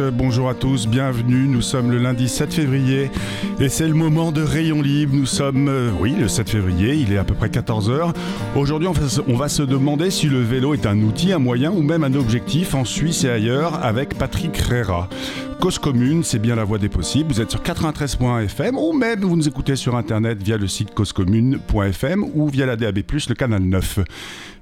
bonjour 0.00 0.48
à 0.48 0.54
tous, 0.54 0.86
bienvenue. 0.86 1.46
Nous 1.48 1.62
sommes 1.62 1.90
le 1.90 1.98
lundi 1.98 2.28
7 2.28 2.52
février 2.52 3.10
et 3.60 3.68
c'est 3.68 3.86
le 3.86 3.94
moment 3.94 4.32
de 4.32 4.42
Rayon 4.42 4.82
Libre. 4.82 5.14
Nous 5.14 5.26
sommes, 5.26 5.68
euh, 5.68 5.90
oui, 6.00 6.14
le 6.18 6.28
7 6.28 6.50
février, 6.50 6.94
il 6.94 7.12
est 7.12 7.18
à 7.18 7.24
peu 7.24 7.34
près 7.34 7.48
14h. 7.48 8.12
Aujourd'hui, 8.56 8.88
on, 8.88 9.36
va 9.36 9.48
se 9.48 9.62
demander 9.62 10.10
si 10.10 10.26
le 10.26 10.40
vélo 10.40 10.74
est 10.74 10.86
un 10.86 11.00
outil, 11.02 11.32
un 11.32 11.38
moyen 11.38 11.70
ou 11.70 11.82
même 11.82 12.04
un 12.04 12.14
objectif 12.14 12.74
en 12.74 12.84
Suisse 12.84 13.24
et 13.24 13.30
ailleurs 13.30 13.84
avec 13.84 14.16
Patrick 14.16 14.56
Rera. 14.58 15.08
Cause 15.60 15.78
commune, 15.78 16.22
c'est 16.22 16.38
bien 16.38 16.54
la 16.54 16.64
voie 16.64 16.78
des 16.78 16.90
possibles. 16.90 17.32
Vous 17.32 17.40
êtes 17.40 17.50
sur 17.50 17.62
93.fm 17.62 18.76
ou 18.76 18.92
même 18.92 19.22
vous 19.22 19.36
nous 19.36 19.48
écoutez 19.48 19.74
sur 19.74 19.96
internet 19.96 20.40
via 20.42 20.58
le 20.58 20.68
site 20.68 20.92
causecommune.fm 20.94 22.24
ou 22.34 22.48
via 22.48 22.66
la 22.66 22.76
DAB+, 22.76 22.98
le 22.98 23.34
canal 23.34 23.62
9. 23.62 24.00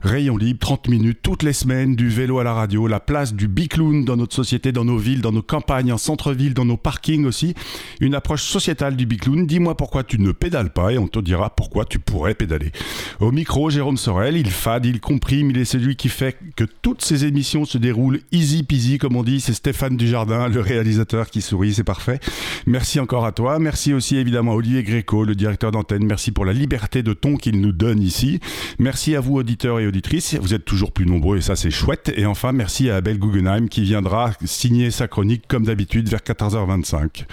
Rayon 0.02 0.36
libre, 0.36 0.58
30 0.60 0.88
minutes 0.88 1.18
toutes 1.22 1.42
les 1.42 1.54
semaines, 1.54 1.96
du 1.96 2.10
vélo 2.10 2.38
à 2.38 2.44
la 2.44 2.52
radio, 2.52 2.86
la 2.86 3.00
place 3.00 3.34
du 3.34 3.48
bicloun 3.48 4.04
dans 4.04 4.16
notre 4.16 4.34
société, 4.34 4.70
dans 4.70 4.84
nos 4.84 4.98
villes, 4.98 5.22
dans 5.22 5.32
nos 5.32 5.42
campagnes, 5.42 5.92
en 5.92 5.98
centre-ville, 5.98 6.52
dans 6.52 6.66
nos 6.66 6.76
parkings 6.76 7.24
aussi. 7.24 7.54
Une 8.00 8.14
approche 8.14 8.42
sociétale 8.42 8.96
du 8.96 9.06
bicloun. 9.06 9.46
Dis-moi 9.46 9.76
pourquoi 9.76 10.04
tu 10.04 10.20
ne 10.20 10.30
pédales 10.30 10.70
pas 10.70 10.92
et 10.92 10.98
on 10.98 11.08
te 11.08 11.18
dira 11.18 11.50
pourquoi 11.50 11.86
tu 11.86 11.98
pourrais 11.98 12.34
pédaler. 12.34 12.70
Au 13.18 13.32
micro, 13.32 13.70
Jérôme 13.70 13.96
Sorel, 13.96 14.36
il 14.36 14.50
fade, 14.50 14.84
il 14.84 15.00
comprime, 15.00 15.50
il 15.50 15.58
est 15.58 15.64
celui 15.64 15.96
qui 15.96 16.10
fait 16.10 16.36
que 16.54 16.64
toutes 16.64 17.02
ces 17.02 17.24
émissions 17.24 17.64
se 17.64 17.78
déroulent 17.78 18.20
easy 18.30 18.62
peasy 18.62 18.98
comme 18.98 19.16
on 19.16 19.22
dit. 19.22 19.40
C'est 19.40 19.54
Stéphane 19.54 19.96
Dujardin, 19.96 20.48
le 20.48 20.60
réalisateur 20.60 20.83
qui 21.30 21.42
sourit, 21.42 21.74
c'est 21.74 21.84
parfait. 21.84 22.20
Merci 22.66 23.00
encore 23.00 23.26
à 23.26 23.32
toi. 23.32 23.58
Merci 23.58 23.92
aussi 23.92 24.16
évidemment 24.16 24.52
à 24.52 24.54
Olivier 24.54 24.84
Gréco, 24.84 25.24
le 25.24 25.34
directeur 25.34 25.72
d'antenne. 25.72 26.04
Merci 26.06 26.30
pour 26.30 26.44
la 26.44 26.52
liberté 26.52 27.02
de 27.02 27.12
ton 27.12 27.36
qu'il 27.36 27.60
nous 27.60 27.72
donne 27.72 28.00
ici. 28.00 28.38
Merci 28.78 29.16
à 29.16 29.20
vous 29.20 29.34
auditeurs 29.36 29.80
et 29.80 29.86
auditeurs 29.86 30.04
vous 30.40 30.54
êtes 30.54 30.64
toujours 30.64 30.92
plus 30.92 31.06
nombreux 31.06 31.38
et 31.38 31.40
ça 31.40 31.56
c'est 31.56 31.70
chouette. 31.70 32.12
Et 32.16 32.26
enfin, 32.26 32.52
merci 32.52 32.90
à 32.90 32.96
Abel 32.96 33.18
Guggenheim 33.18 33.68
qui 33.68 33.82
viendra 33.82 34.32
signer 34.44 34.90
sa 34.90 35.08
chronique 35.08 35.44
comme 35.48 35.64
d'habitude 35.64 36.08
vers 36.08 36.20
14h25. 36.20 37.24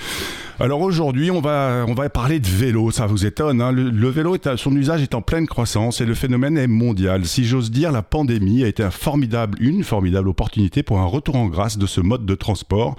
Alors 0.61 0.81
aujourd'hui, 0.81 1.31
on 1.31 1.41
va, 1.41 1.85
on 1.87 1.95
va 1.95 2.07
parler 2.09 2.39
de 2.39 2.45
vélo, 2.45 2.91
ça 2.91 3.07
vous 3.07 3.25
étonne. 3.25 3.61
Hein. 3.61 3.71
le, 3.71 4.09
vélo, 4.09 4.35
est, 4.35 4.57
son 4.57 4.75
usage 4.75 5.01
est 5.01 5.15
en 5.15 5.23
pleine 5.23 5.47
croissance 5.47 6.01
et 6.01 6.05
le 6.05 6.13
phénomène 6.13 6.55
est 6.55 6.67
mondial. 6.67 7.25
Si 7.25 7.45
j'ose 7.45 7.71
dire, 7.71 7.91
la 7.91 8.03
pandémie 8.03 8.63
a 8.63 8.67
été 8.67 8.83
un 8.83 8.91
formidable, 8.91 9.57
une 9.59 9.83
formidable 9.83 10.29
opportunité 10.29 10.83
pour 10.83 10.99
un 10.99 11.05
retour 11.05 11.35
en 11.35 11.47
grâce 11.47 11.79
de 11.79 11.87
ce 11.87 11.99
mode 11.99 12.27
de 12.27 12.35
transport, 12.35 12.95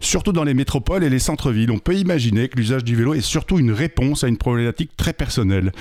surtout 0.00 0.32
dans 0.32 0.42
les 0.42 0.54
métropoles 0.54 1.04
et 1.04 1.10
les 1.10 1.18
centres-villes. 1.18 1.70
On 1.70 1.78
peut 1.78 1.96
imaginer 1.96 2.48
que 2.48 2.56
l'usage 2.56 2.82
du 2.82 2.96
vélo 2.96 3.12
est 3.12 3.20
surtout 3.20 3.58
une 3.58 3.72
réponse 3.72 4.24
à 4.24 4.28
une 4.28 4.38
problématique 4.38 4.96
très 4.96 5.12
personnelle. 5.12 5.72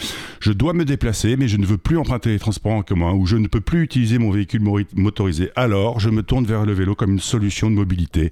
Je 0.41 0.51
dois 0.51 0.73
me 0.73 0.83
déplacer, 0.83 1.37
mais 1.37 1.47
je 1.47 1.55
ne 1.55 1.65
veux 1.65 1.77
plus 1.77 1.97
emprunter 1.97 2.31
les 2.31 2.39
transports 2.39 2.73
en 2.73 2.81
commun 2.81 3.13
ou 3.13 3.25
je 3.25 3.37
ne 3.37 3.47
peux 3.47 3.61
plus 3.61 3.83
utiliser 3.83 4.17
mon 4.17 4.31
véhicule 4.31 4.63
motorisé. 4.95 5.49
Alors, 5.55 6.01
je 6.01 6.09
me 6.09 6.23
tourne 6.23 6.43
vers 6.43 6.65
le 6.65 6.73
vélo 6.73 6.93
comme 6.93 7.13
une 7.13 7.19
solution 7.19 7.69
de 7.69 7.75
mobilité. 7.75 8.31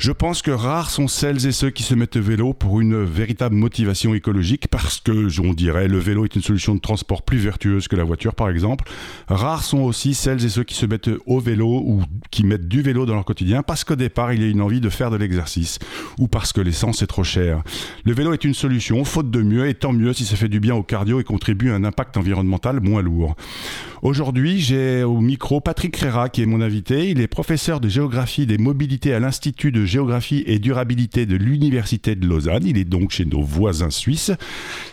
Je 0.00 0.12
pense 0.12 0.40
que 0.40 0.50
rares 0.50 0.88
sont 0.88 1.08
celles 1.08 1.46
et 1.46 1.52
ceux 1.52 1.68
qui 1.68 1.82
se 1.82 1.94
mettent 1.94 2.16
au 2.16 2.22
vélo 2.22 2.54
pour 2.54 2.80
une 2.80 3.04
véritable 3.04 3.54
motivation 3.54 4.14
écologique, 4.14 4.66
parce 4.68 4.98
que, 4.98 5.28
on 5.42 5.52
dirait, 5.52 5.88
le 5.88 5.98
vélo 5.98 6.24
est 6.24 6.34
une 6.34 6.40
solution 6.40 6.74
de 6.74 6.80
transport 6.80 7.20
plus 7.20 7.36
vertueuse 7.36 7.86
que 7.86 7.96
la 7.96 8.04
voiture, 8.04 8.34
par 8.34 8.48
exemple. 8.48 8.86
Rares 9.28 9.62
sont 9.62 9.80
aussi 9.80 10.14
celles 10.14 10.42
et 10.42 10.48
ceux 10.48 10.64
qui 10.64 10.72
se 10.72 10.86
mettent 10.86 11.10
au 11.26 11.38
vélo 11.38 11.82
ou 11.84 12.02
qui 12.30 12.44
mettent 12.44 12.66
du 12.66 12.80
vélo 12.80 13.04
dans 13.04 13.14
leur 13.14 13.26
quotidien, 13.26 13.62
parce 13.62 13.84
qu'au 13.84 13.94
départ, 13.94 14.32
il 14.32 14.40
y 14.40 14.46
a 14.46 14.48
une 14.48 14.62
envie 14.62 14.80
de 14.80 14.88
faire 14.88 15.10
de 15.10 15.18
l'exercice, 15.18 15.78
ou 16.18 16.28
parce 16.28 16.54
que 16.54 16.62
l'essence 16.62 17.02
est 17.02 17.06
trop 17.06 17.22
chère. 17.22 17.62
Le 18.06 18.14
vélo 18.14 18.32
est 18.32 18.44
une 18.44 18.54
solution, 18.54 19.04
faute 19.04 19.30
de 19.30 19.42
mieux, 19.42 19.68
et 19.68 19.74
tant 19.74 19.92
mieux 19.92 20.14
si 20.14 20.24
ça 20.24 20.34
fait 20.34 20.48
du 20.48 20.60
bien 20.60 20.74
au 20.74 20.82
cardio 20.82 21.20
et 21.20 21.24
contribue 21.24 21.72
à 21.72 21.74
un 21.74 21.84
impact 21.84 22.16
environnemental 22.16 22.80
moins 22.80 23.02
lourd. 23.02 23.36
Aujourd'hui, 24.00 24.60
j'ai 24.60 25.04
au 25.04 25.20
micro 25.20 25.60
Patrick 25.60 25.94
Rera 25.94 26.30
qui 26.30 26.40
est 26.40 26.46
mon 26.46 26.62
invité. 26.62 27.10
Il 27.10 27.20
est 27.20 27.26
professeur 27.26 27.80
de 27.80 27.88
géographie 27.90 28.46
des 28.46 28.56
mobilités 28.56 29.12
à 29.12 29.20
l'Institut 29.20 29.72
de 29.72 29.84
géographie 29.90 30.44
et 30.46 30.58
durabilité 30.58 31.26
de 31.26 31.36
l'Université 31.36 32.14
de 32.14 32.26
Lausanne. 32.26 32.62
Il 32.64 32.78
est 32.78 32.84
donc 32.84 33.10
chez 33.10 33.24
nos 33.26 33.42
voisins 33.42 33.90
suisses. 33.90 34.30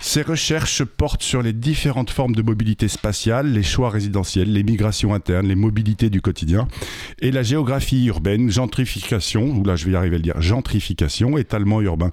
Ses 0.01 0.23
recherches 0.23 0.83
portent 0.83 1.23
sur 1.23 1.41
les 1.41 1.53
différentes 1.53 2.09
formes 2.09 2.35
de 2.35 2.41
mobilité 2.41 2.88
spatiale, 2.88 3.53
les 3.53 3.63
choix 3.63 3.89
résidentiels, 3.89 4.51
les 4.51 4.63
migrations 4.63 5.13
internes, 5.13 5.47
les 5.47 5.55
mobilités 5.55 6.09
du 6.09 6.19
quotidien 6.19 6.67
et 7.22 7.31
la 7.31 7.44
géographie 7.44 8.05
urbaine, 8.07 8.49
gentrification, 8.49 9.55
ou 9.55 9.63
là 9.63 9.75
je 9.75 9.85
vais 9.85 9.91
y 9.91 9.95
arriver 9.95 10.16
à 10.16 10.19
le 10.19 10.23
dire, 10.23 10.41
gentrification, 10.41 11.38
étalement 11.38 11.79
urbain. 11.81 12.09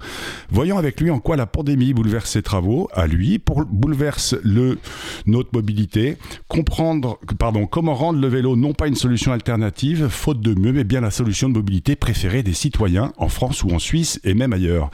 Voyons 0.51 0.77
avec 0.77 1.01
lui 1.01 1.09
en 1.09 1.19
quoi 1.19 1.35
la 1.35 1.47
pandémie 1.47 1.93
bouleverse 1.93 2.29
ses 2.29 2.43
travaux, 2.43 2.87
à 2.93 3.07
lui, 3.07 3.39
pour, 3.39 3.65
bouleverse 3.65 4.35
le, 4.43 4.77
notre 5.25 5.49
mobilité, 5.53 6.17
comprendre 6.47 7.19
pardon, 7.39 7.65
comment 7.65 7.95
rendre 7.95 8.19
le 8.19 8.27
vélo 8.27 8.55
non 8.55 8.73
pas 8.73 8.87
une 8.87 8.95
solution 8.95 9.31
alternative, 9.31 10.07
faute 10.07 10.41
de 10.41 10.53
mieux, 10.53 10.71
mais 10.71 10.83
bien 10.83 11.01
la 11.01 11.11
solution 11.11 11.49
de 11.49 11.55
mobilité 11.55 11.95
préférée 11.95 12.43
des 12.43 12.53
citoyens 12.53 12.74
en 13.17 13.29
France 13.29 13.63
ou 13.63 13.69
en 13.71 13.79
Suisse 13.79 14.19
et 14.23 14.33
même 14.33 14.53
ailleurs. 14.53 14.89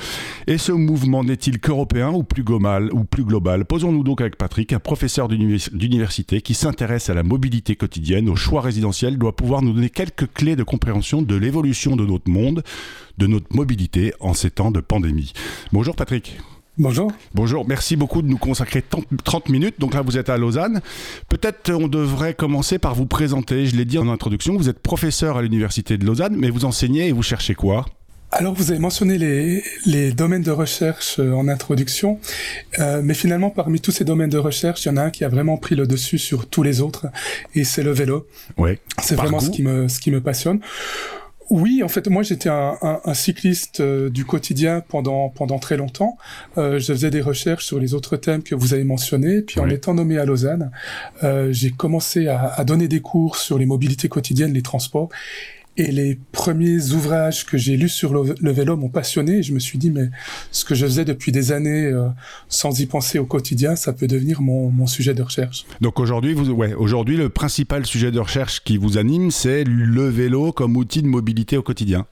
Et 0.48 0.58
ce 0.58 0.72
mouvement 0.72 1.24
n'est-il 1.24 1.60
qu'européen 1.60 2.12
ou 2.12 2.24
plus 2.24 2.44
global, 2.44 2.90
ou 2.94 3.04
plus 3.04 3.24
global? 3.24 3.66
Posons-nous 3.66 4.04
donc 4.04 4.22
avec 4.22 4.38
Patrick, 4.38 4.74
un 4.74 4.80
professeur 4.80 5.28
d'université 5.28 6.42
qui 6.42 6.54
s'intéresse 6.54 7.10
à 7.10 7.14
la 7.14 7.24
mobilité 7.24 7.76
quotidienne, 7.76 8.30
au 8.30 8.36
choix 8.36 8.62
résidentiel, 8.62 9.18
doit 9.18 9.36
pouvoir 9.36 9.62
nous 9.62 9.74
donner 9.74 9.90
quelques 9.90 10.32
clés 10.34 10.56
de 10.56 10.64
compréhension 10.64 11.22
de 11.22 11.36
l'évolution 11.36 11.96
de 11.96 12.06
notre 12.06 12.30
monde, 12.30 12.64
de 13.18 13.28
notre 13.28 13.56
mobilité 13.56 14.14
en 14.20 14.34
ces 14.34 14.52
temps 14.52 14.72
de 14.72 14.80
pandémie. 14.80 15.34
Bonjour 15.72 15.96
Patrick. 15.96 16.38
Bonjour. 16.78 17.12
Bonjour, 17.34 17.68
merci 17.68 17.98
beaucoup 17.98 18.22
de 18.22 18.28
nous 18.28 18.38
consacrer 18.38 18.82
30 18.82 19.50
minutes. 19.50 19.76
Donc 19.80 19.94
là, 19.94 20.02
vous 20.02 20.18
êtes 20.18 20.30
à 20.30 20.38
Lausanne. 20.38 20.82
Peut-être 21.28 21.72
on 21.72 21.90
devrait 21.90 22.34
commencer 22.34 22.80
par 22.80 22.96
vous 22.96 23.06
présenter. 23.06 23.66
Je 23.66 23.76
l'ai 23.76 23.84
dit 23.84 23.98
en 23.98 24.08
introduction, 24.08 24.56
vous 24.56 24.70
êtes 24.70 24.80
professeur 24.80 25.36
à 25.38 25.42
l'Université 25.42 25.98
de 25.98 26.06
Lausanne, 26.06 26.36
mais 26.38 26.50
vous 26.50 26.64
enseignez 26.64 27.10
et 27.10 27.12
vous 27.12 27.24
cherchez 27.24 27.56
quoi? 27.56 27.86
Alors 28.34 28.54
vous 28.54 28.72
avez 28.72 28.80
mentionné 28.80 29.18
les, 29.86 30.12
domaines 30.14 30.42
de 30.42 30.52
recherche 30.52 31.20
euh, 31.20 31.34
en 31.34 31.50
introduction, 31.50 32.18
euh, 32.80 33.02
mais 33.04 33.14
finalement 33.14 33.50
parmi 33.50 33.82
tous 33.82 33.92
ces 33.92 34.06
domaines 34.06 34.30
de 34.30 34.38
recherche, 34.38 34.86
il 34.86 34.88
y 34.88 34.92
en 34.92 34.96
a 34.96 35.02
un 35.02 35.10
qui 35.10 35.26
a 35.26 35.28
vraiment 35.28 35.58
pris 35.58 35.76
le 35.76 35.86
dessus 35.86 36.18
sur 36.18 36.48
tous 36.48 36.64
les 36.64 36.80
autres, 36.80 37.08
et 37.56 37.66
c'est 37.66 37.84
le 37.84 37.92
vélo. 37.92 38.26
Oui. 38.58 38.80
C'est 39.02 39.16
vraiment 39.16 39.42
ce 39.42 39.50
qui 39.50 39.64
me 39.64 39.90
ce 39.90 40.00
qui 40.00 40.12
me 40.12 40.22
passionne. 40.22 40.62
Oui, 41.52 41.84
en 41.84 41.90
fait, 41.90 42.08
moi 42.08 42.24
j'étais 42.24 42.48
un, 42.48 43.14
cycliste 43.14 43.82
euh, 43.82 44.10
du 44.10 44.24
quotidien 44.24 44.82
pendant 44.88 45.28
pendant 45.28 45.60
très 45.60 45.76
longtemps. 45.76 46.18
Euh, 46.58 46.80
je 46.80 46.94
faisais 46.94 47.10
des 47.10 47.20
recherches 47.20 47.66
sur 47.66 47.78
les 47.78 47.94
autres 47.94 48.16
thèmes 48.16 48.42
que 48.42 48.56
vous 48.56 48.74
avez 48.74 48.86
mentionnés. 48.86 49.42
Puis 49.42 49.60
en 49.60 49.68
étant 49.68 49.94
nommé 49.94 50.18
à 50.18 50.24
Lausanne, 50.24 50.72
euh, 51.24 51.52
j'ai 51.52 51.72
commencé 51.72 52.30
à, 52.30 52.54
à, 52.54 52.64
donner 52.64 52.88
des 52.88 53.02
cours 53.02 53.36
sur 53.36 53.58
les 53.58 53.66
mobilités 53.66 54.08
quotidiennes, 54.08 54.54
les 54.54 54.62
transports. 54.62 55.10
Et 55.82 55.92
les 55.92 56.20
premiers 56.32 56.92
ouvrages 56.92 57.44
que 57.44 57.58
j'ai 57.58 57.76
lus 57.76 57.90
sur 57.90 58.14
le, 58.14 58.52
vélo 58.52 58.78
m'ont 58.78 58.90
passionné. 58.90 59.42
Je 59.42 59.52
me 59.52 59.58
suis 59.58 59.80
dit, 59.80 59.90
mais 59.90 60.12
ce 60.52 60.64
que 60.64 60.76
je 60.76 60.86
faisais 60.86 61.06
depuis 61.06 61.32
des 61.32 61.52
années 61.52 61.86
euh, 61.86 62.08
sans 62.50 62.80
y 62.80 62.86
penser 62.86 63.18
au 63.18 63.26
quotidien, 63.26 63.76
ça 63.76 63.92
peut 63.92 64.06
devenir 64.06 64.44
mon, 64.44 64.86
sujet 64.86 65.16
de 65.16 65.24
recherche. 65.24 65.66
Donc 65.80 66.00
aujourd'hui, 66.00 66.36
aujourd'hui, 66.78 67.18
le 67.18 67.30
principal 67.30 67.88
sujet 67.88 68.12
de 68.12 68.20
recherche 68.20 68.64
qui 68.64 68.78
vous 68.78 69.00
anime, 69.00 69.32
c'est 69.32 69.64
le 69.64 70.08
vélo 70.08 70.52
comme 70.52 70.78
outil 70.78 71.02
de 71.02 71.08
mobilité 71.08 71.58
au 71.58 71.64
quotidien. 71.64 72.06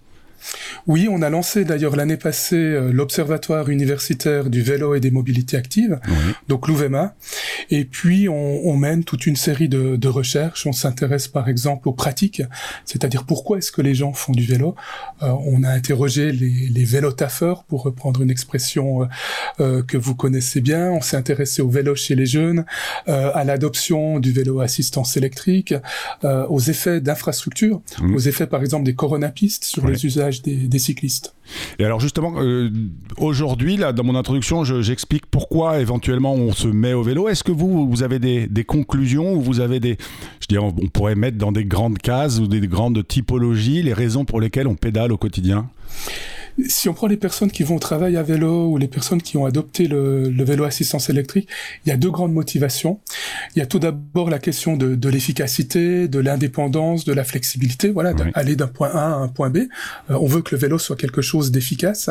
Oui, 0.88 1.08
on 1.10 1.22
a 1.22 1.30
lancé 1.30 1.66
d'ailleurs 1.66 1.96
l'année 1.96 2.18
passée 2.18 2.56
euh, 2.56 2.92
l'Observatoire 2.92 3.70
universitaire 3.70 4.50
du 4.50 4.62
vélo 4.62 4.96
et 4.96 5.00
des 5.00 5.12
mobilités 5.12 5.58
actives, 5.58 6.00
donc 6.48 6.68
l'OUVEMA. 6.68 7.16
Et 7.70 7.86
puis, 7.86 8.28
on, 8.30 8.76
mène 8.76 9.04
toute 9.04 9.26
une 9.26 9.36
série 9.36 9.70
de, 9.70 10.08
recherches. 10.08 10.66
On 10.66 10.72
s'intéresse 10.72 11.28
par 11.28 11.50
exemple 11.50 11.88
aux 11.90 11.94
pratiques, 11.94 12.42
c'est-à-dire 12.86 13.26
pourquoi 13.26 13.58
est-ce 13.58 13.72
que 13.72 13.82
les 13.82 13.94
gens 13.94 14.14
font 14.14 14.32
du 14.32 14.46
vélo. 14.46 14.76
Euh, 15.22 15.28
on 15.46 15.64
a 15.64 15.70
interrogé 15.70 16.32
les, 16.32 16.70
les 16.70 16.84
vélotaffeurs, 16.84 17.64
pour 17.66 17.84
reprendre 17.84 18.22
une 18.22 18.32
expression 18.32 19.08
euh, 19.60 19.84
que 19.84 19.98
vous 19.98 20.16
connaissez 20.16 20.62
bien. 20.62 20.92
On 20.92 21.02
s'est 21.02 21.18
intéressé 21.18 21.62
au 21.62 21.70
vélo 21.70 21.96
chez 21.96 22.16
les 22.16 22.26
jeunes, 22.26 22.66
à 23.08 23.44
l'adoption 23.44 24.20
du 24.20 24.32
vélo 24.32 24.60
assistance 24.62 25.18
électrique, 25.18 25.74
aux 26.24 26.60
effets 26.60 27.02
d'infrastructure, 27.02 27.82
mmh. 28.00 28.16
aux 28.16 28.20
effets 28.20 28.48
par 28.48 28.62
exemple 28.62 28.86
des 28.86 28.96
coronapistes 28.96 29.64
sur 29.64 29.88
les 29.88 30.06
usages 30.06 30.29
des, 30.42 30.80
cyclistes. 30.80 31.36
Et 31.80 31.86
alors 31.86 32.00
justement, 32.00 32.34
euh, 32.38 32.70
aujourd'hui, 33.18 33.78
là, 33.78 33.94
dans 33.94 34.04
mon 34.04 34.16
introduction, 34.16 34.64
j'explique 34.64 35.26
pourquoi 35.26 35.80
éventuellement 35.80 36.34
on 36.34 36.54
se 36.54 36.68
met 36.68 36.94
au 36.94 37.04
vélo. 37.04 37.28
Est-ce 37.28 37.44
que 37.44 37.52
vous, 37.52 37.90
vous 37.90 38.04
avez 38.04 38.20
des, 38.20 38.64
conclusions 38.64 39.34
ou 39.34 39.42
vous 39.42 39.60
avez 39.60 39.80
des, 39.80 39.98
je 40.40 40.48
dirais, 40.48 40.64
on 40.66 40.88
pourrait 40.88 41.16
mettre 41.16 41.38
dans 41.38 41.52
des 41.52 41.66
grandes 41.66 41.98
cases 41.98 42.40
ou 42.40 42.48
des 42.48 42.62
grandes 42.68 43.06
typologies 43.08 43.84
les 43.84 43.94
raisons 43.94 44.26
pour 44.26 44.40
lesquelles 44.40 44.68
on 44.68 44.76
pédale 44.76 45.12
au 45.12 45.18
quotidien? 45.18 45.70
Si 46.68 46.90
on 46.90 46.94
prend 46.94 47.08
les 47.08 47.18
personnes 47.18 47.52
qui 47.52 47.64
vont 47.64 47.76
au 47.76 47.80
travail 47.80 48.18
à 48.18 48.24
vélo 48.24 48.68
ou 48.70 48.78
les 48.78 48.88
personnes 48.88 49.22
qui 49.22 49.38
ont 49.38 49.46
adopté 49.46 49.88
le, 49.88 50.32
vélo 50.44 50.64
assistance 50.64 51.10
électrique, 51.10 51.48
il 51.86 51.90
y 51.90 51.92
a 51.92 51.98
deux 51.98 52.12
grandes 52.12 52.34
motivations. 52.34 53.00
Il 53.56 53.60
y 53.60 53.62
a 53.62 53.66
tout 53.66 53.80
d'abord 53.80 54.30
la 54.30 54.40
question 54.40 54.76
de, 54.76 54.96
de 54.96 55.10
l'efficacité, 55.10 56.08
de 56.08 56.20
l'indépendance, 56.20 57.06
de 57.06 57.14
la 57.14 57.24
flexibilité, 57.24 57.90
voilà, 57.90 58.14
d'aller 58.14 58.56
d'un 58.56 58.68
point 58.68 58.90
A 58.90 59.14
à 59.14 59.16
un 59.16 59.28
point 59.28 59.50
B. 59.50 59.58
Euh, 60.10 60.18
on 60.20 60.28
veut 60.28 60.42
que 60.42 60.56
le 60.56 60.60
vélo 60.60 60.78
soit 60.78 60.96
quelque 60.96 61.22
chose 61.22 61.52
d'efficace. 61.52 62.10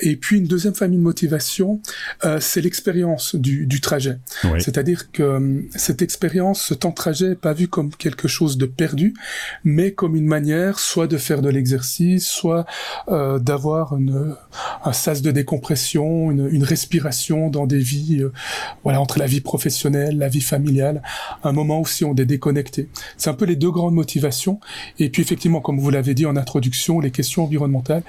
Et 0.00 0.16
puis 0.16 0.38
une 0.38 0.46
deuxième 0.46 0.74
famille 0.74 0.98
de 0.98 1.02
motivation, 1.02 1.80
euh, 2.24 2.38
c'est 2.40 2.60
l'expérience 2.60 3.34
du, 3.34 3.66
du, 3.66 3.80
trajet. 3.80 4.18
C'est-à-dire 4.58 5.10
que 5.10 5.22
euh, 5.22 5.62
cette 5.74 6.02
expérience, 6.02 6.62
ce 6.62 6.74
temps 6.74 6.90
de 6.90 6.94
trajet, 6.94 7.30
n'est 7.30 7.34
pas 7.34 7.52
vu 7.52 7.68
comme 7.68 7.90
quelque 7.90 8.28
chose 8.28 8.56
de 8.58 8.66
perdu, 8.66 9.14
mais 9.64 9.92
comme 9.92 10.16
une 10.16 10.26
manière 10.26 10.78
soit 10.78 11.06
de 11.06 11.16
faire 11.16 11.42
de 11.42 11.48
l'exercice, 11.48 12.26
soit 12.26 12.66
un 13.74 14.92
sas 14.92 15.22
de 15.22 15.30
décompression, 15.30 16.30
une, 16.30 16.48
une 16.50 16.64
respiration 16.64 17.50
dans 17.50 17.66
des 17.66 17.78
vies, 17.78 18.20
euh, 18.20 18.32
voilà, 18.84 19.00
entre 19.00 19.18
la 19.18 19.26
vie 19.26 19.40
professionnelle, 19.40 20.18
la 20.18 20.28
vie 20.28 20.40
familiale, 20.40 21.02
un 21.44 21.52
moment 21.52 21.80
aussi 21.80 22.04
on 22.04 22.14
est 22.14 22.24
déconnecté. 22.24 22.88
C'est 23.16 23.30
un 23.30 23.34
peu 23.34 23.44
les 23.44 23.56
deux 23.56 23.70
grandes 23.70 23.94
motivations. 23.94 24.60
Et 24.98 25.10
puis 25.10 25.22
effectivement, 25.22 25.60
comme 25.60 25.78
vous 25.78 25.90
l'avez 25.90 26.14
dit 26.14 26.26
en 26.26 26.36
introduction, 26.36 27.00
les 27.00 27.10
questions 27.10 27.44
environnementales, 27.44 28.02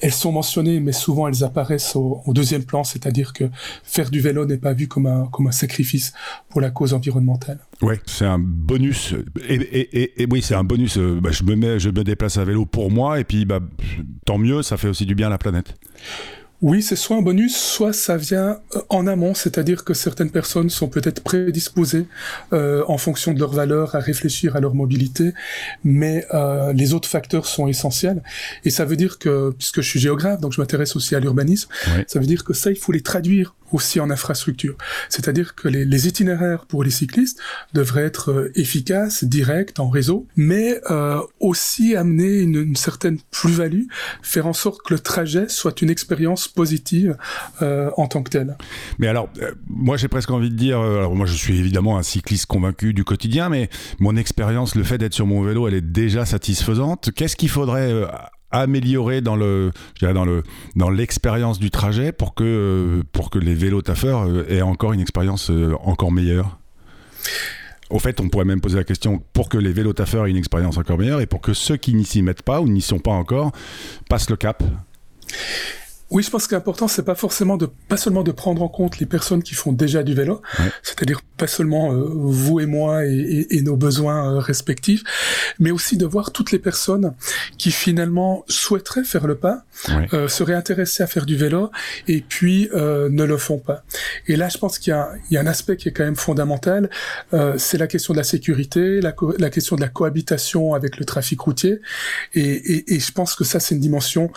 elles 0.00 0.12
sont 0.12 0.32
mentionnées, 0.32 0.80
mais 0.80 0.92
souvent 0.92 1.28
elles 1.28 1.44
apparaissent 1.44 1.96
au, 1.96 2.22
deuxième 2.28 2.64
plan, 2.64 2.84
c'est-à-dire 2.84 3.32
que 3.32 3.44
faire 3.82 4.10
du 4.10 4.20
vélo 4.20 4.46
n'est 4.46 4.58
pas 4.58 4.72
vu 4.72 4.88
comme 4.88 5.06
un, 5.06 5.28
sacrifice 5.50 6.12
pour 6.48 6.60
la 6.60 6.70
cause 6.70 6.94
environnementale. 6.94 7.58
Oui, 7.82 7.94
c'est 8.06 8.26
un 8.26 8.38
bonus. 8.38 9.14
Et, 9.48 10.26
oui, 10.30 10.42
c'est 10.42 10.54
un 10.54 10.64
bonus. 10.64 10.98
Euh, 10.98 11.20
bah, 11.20 11.30
je, 11.32 11.42
me 11.42 11.54
mets, 11.54 11.78
je 11.78 11.88
me 11.88 12.04
déplace 12.04 12.36
à 12.36 12.44
vélo 12.44 12.66
pour 12.66 12.90
moi, 12.90 13.18
et 13.18 13.24
puis 13.24 13.44
bah, 13.44 13.60
tant 14.26 14.38
mieux, 14.38 14.62
ça 14.62 14.76
fait 14.76 14.88
aussi 14.88 15.06
du 15.06 15.14
bien 15.14 15.28
à 15.28 15.30
la 15.30 15.38
planète. 15.38 15.74
Oui, 16.60 16.82
c'est 16.82 16.96
soit 16.96 17.16
un 17.16 17.22
bonus, 17.22 17.56
soit 17.56 17.92
ça 17.92 18.16
vient 18.16 18.58
euh, 18.74 18.80
en 18.88 19.06
amont, 19.06 19.32
c'est-à-dire 19.32 19.84
que 19.84 19.94
certaines 19.94 20.30
personnes 20.30 20.70
sont 20.70 20.88
peut-être 20.88 21.22
prédisposées 21.22 22.06
euh, 22.52 22.82
en 22.88 22.98
fonction 22.98 23.32
de 23.32 23.38
leurs 23.38 23.52
valeurs 23.52 23.94
à 23.94 24.00
réfléchir 24.00 24.56
à 24.56 24.60
leur 24.60 24.74
mobilité, 24.74 25.34
mais 25.84 26.26
euh, 26.34 26.72
les 26.72 26.94
autres 26.94 27.08
facteurs 27.08 27.46
sont 27.46 27.68
essentiels. 27.68 28.24
Et 28.64 28.70
ça 28.70 28.84
veut 28.84 28.96
dire 28.96 29.20
que, 29.20 29.54
puisque 29.56 29.82
je 29.82 29.88
suis 29.88 30.00
géographe, 30.00 30.40
donc 30.40 30.52
je 30.52 30.60
m'intéresse 30.60 30.96
aussi 30.96 31.14
à 31.14 31.20
l'urbanisme, 31.20 31.68
ça 32.08 32.18
veut 32.18 32.26
dire 32.26 32.42
que 32.42 32.54
ça, 32.54 32.70
il 32.70 32.76
faut 32.76 32.90
les 32.90 33.02
traduire 33.02 33.54
aussi 33.72 34.00
en 34.00 34.10
infrastructure. 34.10 34.76
C'est-à-dire 35.08 35.54
que 35.54 35.68
les, 35.68 36.08
itinéraires 36.08 36.64
pour 36.66 36.84
les 36.84 36.90
cyclistes 36.90 37.40
devraient 37.74 38.04
être 38.04 38.30
euh, 38.30 38.52
efficaces, 38.54 39.24
directs, 39.24 39.78
en 39.78 39.88
réseau, 39.88 40.26
mais 40.36 40.80
euh, 40.90 41.20
aussi 41.40 41.96
amener 41.96 42.38
une, 42.38 42.76
certaine 42.76 43.18
plus-value, 43.30 43.84
faire 44.22 44.46
en 44.46 44.52
sorte 44.52 44.82
que 44.82 44.94
le 44.94 45.00
trajet 45.00 45.48
soit 45.48 45.82
une 45.82 45.90
expérience 45.90 46.48
positive 46.48 47.16
euh, 47.62 47.90
en 47.96 48.06
tant 48.06 48.22
que 48.22 48.30
telle. 48.30 48.56
Mais 48.98 49.08
alors, 49.08 49.28
moi 49.68 49.96
j'ai 49.96 50.08
presque 50.08 50.30
envie 50.30 50.50
de 50.50 50.56
dire, 50.56 50.78
alors 50.78 51.14
moi 51.14 51.26
je 51.26 51.34
suis 51.34 51.58
évidemment 51.58 51.98
un 51.98 52.02
cycliste 52.02 52.46
convaincu 52.46 52.94
du 52.94 53.04
quotidien, 53.04 53.48
mais 53.48 53.68
mon 53.98 54.16
expérience, 54.16 54.74
le 54.74 54.84
fait 54.84 54.98
d'être 54.98 55.14
sur 55.14 55.26
mon 55.26 55.42
vélo, 55.42 55.66
elle 55.66 55.74
est 55.74 55.80
déjà 55.80 56.24
satisfaisante. 56.24 57.10
Qu'est-ce 57.14 57.36
qu'il 57.36 57.48
faudrait 57.48 57.92
améliorer 58.50 59.20
dans 59.20 59.36
le 59.36 59.72
dans 60.00 60.24
le 60.24 60.42
dans 60.76 60.90
l'expérience 60.90 61.58
du 61.58 61.70
trajet 61.70 62.12
pour 62.12 62.34
que 62.34 62.44
euh, 62.44 63.02
pour 63.12 63.30
que 63.30 63.38
les 63.38 63.54
vélos 63.54 63.82
taffeurs 63.82 64.26
euh, 64.26 64.46
aient 64.48 64.62
encore 64.62 64.92
une 64.92 65.00
expérience 65.00 65.50
euh, 65.50 65.74
encore 65.82 66.12
meilleure? 66.12 66.58
Au 67.90 67.98
fait, 67.98 68.20
on 68.20 68.28
pourrait 68.28 68.44
même 68.44 68.60
poser 68.60 68.76
la 68.76 68.84
question 68.84 69.22
pour 69.32 69.48
que 69.48 69.56
les 69.56 69.72
vélos 69.72 69.94
taffeurs 69.94 70.26
aient 70.26 70.30
une 70.30 70.36
expérience 70.36 70.76
encore 70.76 70.98
meilleure 70.98 71.20
et 71.20 71.26
pour 71.26 71.40
que 71.40 71.54
ceux 71.54 71.76
qui 71.76 71.94
n'y 71.94 72.04
s'y 72.04 72.22
mettent 72.22 72.42
pas 72.42 72.60
ou 72.60 72.68
n'y 72.68 72.82
sont 72.82 72.98
pas 72.98 73.12
encore 73.12 73.52
passent 74.08 74.28
le 74.28 74.36
cap? 74.36 74.62
Oui, 76.10 76.22
je 76.22 76.30
pense 76.30 76.46
que 76.46 76.54
l'important 76.54 76.88
c'est 76.88 77.02
pas 77.02 77.14
forcément 77.14 77.58
de 77.58 77.66
pas 77.88 77.98
seulement 77.98 78.22
de 78.22 78.32
prendre 78.32 78.62
en 78.62 78.68
compte 78.68 78.98
les 78.98 79.04
personnes 79.04 79.42
qui 79.42 79.54
font 79.54 79.72
déjà 79.72 80.02
du 80.02 80.14
vélo, 80.14 80.40
c'est-à-dire 80.82 81.20
pas 81.36 81.46
seulement 81.46 81.92
euh, 81.92 82.08
vous 82.10 82.60
et 82.60 82.66
moi 82.66 83.04
et, 83.04 83.46
et, 83.50 83.60
nos 83.60 83.76
besoins 83.76 84.34
euh, 84.34 84.38
respectifs, 84.38 85.02
mais 85.58 85.70
aussi 85.70 85.98
de 85.98 86.06
voir 86.06 86.32
toutes 86.32 86.50
les 86.50 86.58
personnes 86.58 87.14
qui 87.58 87.70
finalement 87.70 88.44
souhaiteraient 88.48 89.04
faire 89.04 89.26
le 89.26 89.34
pas, 89.34 89.64
euh, 90.14 90.28
seraient 90.28 90.54
intéressées 90.54 91.02
à 91.02 91.06
faire 91.06 91.26
du 91.26 91.36
vélo 91.36 91.70
et 92.08 92.22
puis 92.26 92.70
euh, 92.72 93.10
ne 93.10 93.24
le 93.24 93.36
font 93.36 93.58
pas. 93.58 93.84
Et 94.26 94.36
là, 94.36 94.48
je 94.48 94.56
pense 94.56 94.78
qu'il 94.78 94.94
y, 95.30 95.34
y, 95.34 95.36
a 95.36 95.40
un 95.40 95.46
aspect 95.46 95.76
qui 95.76 95.90
est 95.90 95.92
quand 95.92 96.04
même 96.04 96.16
fondamental, 96.16 96.88
c'est 97.58 97.78
la 97.78 97.86
question 97.86 98.14
de 98.14 98.18
la 98.18 98.24
sécurité, 98.24 99.00
la, 99.00 99.14
la, 99.38 99.50
question 99.50 99.76
de 99.76 99.80
la 99.80 99.88
cohabitation 99.88 100.74
avec 100.74 100.96
le 100.96 101.04
trafic 101.04 101.40
routier, 101.40 101.80
et, 102.34 102.94
et 102.94 102.98
je 102.98 103.12
pense 103.12 103.34
que 103.34 103.44
ça 103.44 103.60
c'est 103.60 103.74
une 103.74 103.80
dimension 103.80 104.30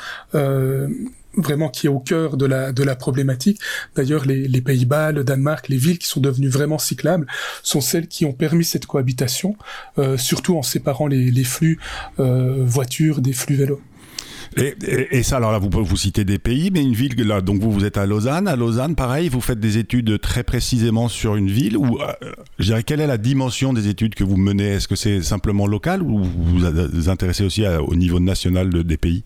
vraiment 1.36 1.69
qui 1.69 1.88
est 1.88 1.89
au 1.89 2.00
cœur 2.00 2.38
de 2.38 2.45
la 2.45 2.72
de 2.72 2.83
la 2.83 2.95
problématique. 2.95 3.60
D'ailleurs, 3.95 4.25
les, 4.25 4.62
Pays-Bas, 4.62 5.12
le 5.12 5.24
Danemark, 5.24 5.69
les 5.69 5.78
villes 5.78 5.98
qui 5.98 6.07
sont 6.07 6.19
devenues 6.19 6.50
vraiment 6.50 6.78
cyclables 6.78 7.25
sont 7.63 7.81
celles 7.81 8.07
qui 8.07 8.25
ont 8.25 8.33
permis 8.33 8.63
cette 8.63 8.86
cohabitation, 8.86 9.56
euh, 9.98 10.18
surtout 10.18 10.57
en 10.57 10.62
séparant 10.62 11.07
les, 11.07 11.31
les 11.31 11.44
flux 11.44 11.80
euh, 12.19 12.63
voitures 12.63 13.22
des 13.22 13.33
flux 13.33 13.56
vélos. 13.56 13.81
Et, 14.57 14.75
et, 15.12 15.24
ça, 15.24 15.38
alors 15.38 15.54
là, 15.54 15.60
vous 15.60 15.69
vous 15.72 15.98
citer 15.98 16.25
des 16.25 16.38
pays, 16.38 16.72
mais 16.74 16.81
une 16.81 16.94
ville, 16.94 17.16
là, 17.25 17.39
donc 17.39 17.62
vous, 17.62 17.72
vous 17.72 17.86
êtes 17.86 17.98
à 17.98 18.06
Lausanne. 18.06 18.50
À 18.50 18.57
Lausanne, 18.57 18.95
pareil, 18.95 19.30
vous 19.30 19.39
faites 19.39 19.62
des 19.62 19.77
études 19.77 20.19
très 20.19 20.44
précisément 20.44 21.07
sur 21.07 21.38
une 21.38 21.50
ville 21.50 21.77
ou, 21.77 22.01
euh, 22.01 22.12
je 22.60 22.66
dirais, 22.66 22.84
quelle 22.84 23.00
est 23.00 23.07
la 23.07 23.18
dimension 23.18 23.72
des 23.72 23.88
études 23.88 24.13
que 24.13 24.25
vous 24.25 24.36
menez? 24.36 24.74
Est-ce 24.74 24.89
que 24.89 24.98
c'est 24.98 25.22
simplement 25.22 25.68
local 25.68 26.01
ou 26.01 26.22
vous 26.22 26.60
vous 26.60 27.10
intéressez 27.10 27.45
aussi 27.45 27.66
au 27.66 27.95
niveau 27.95 28.19
national 28.19 28.69
de, 28.69 28.81
des 28.81 28.98
pays? 28.98 29.24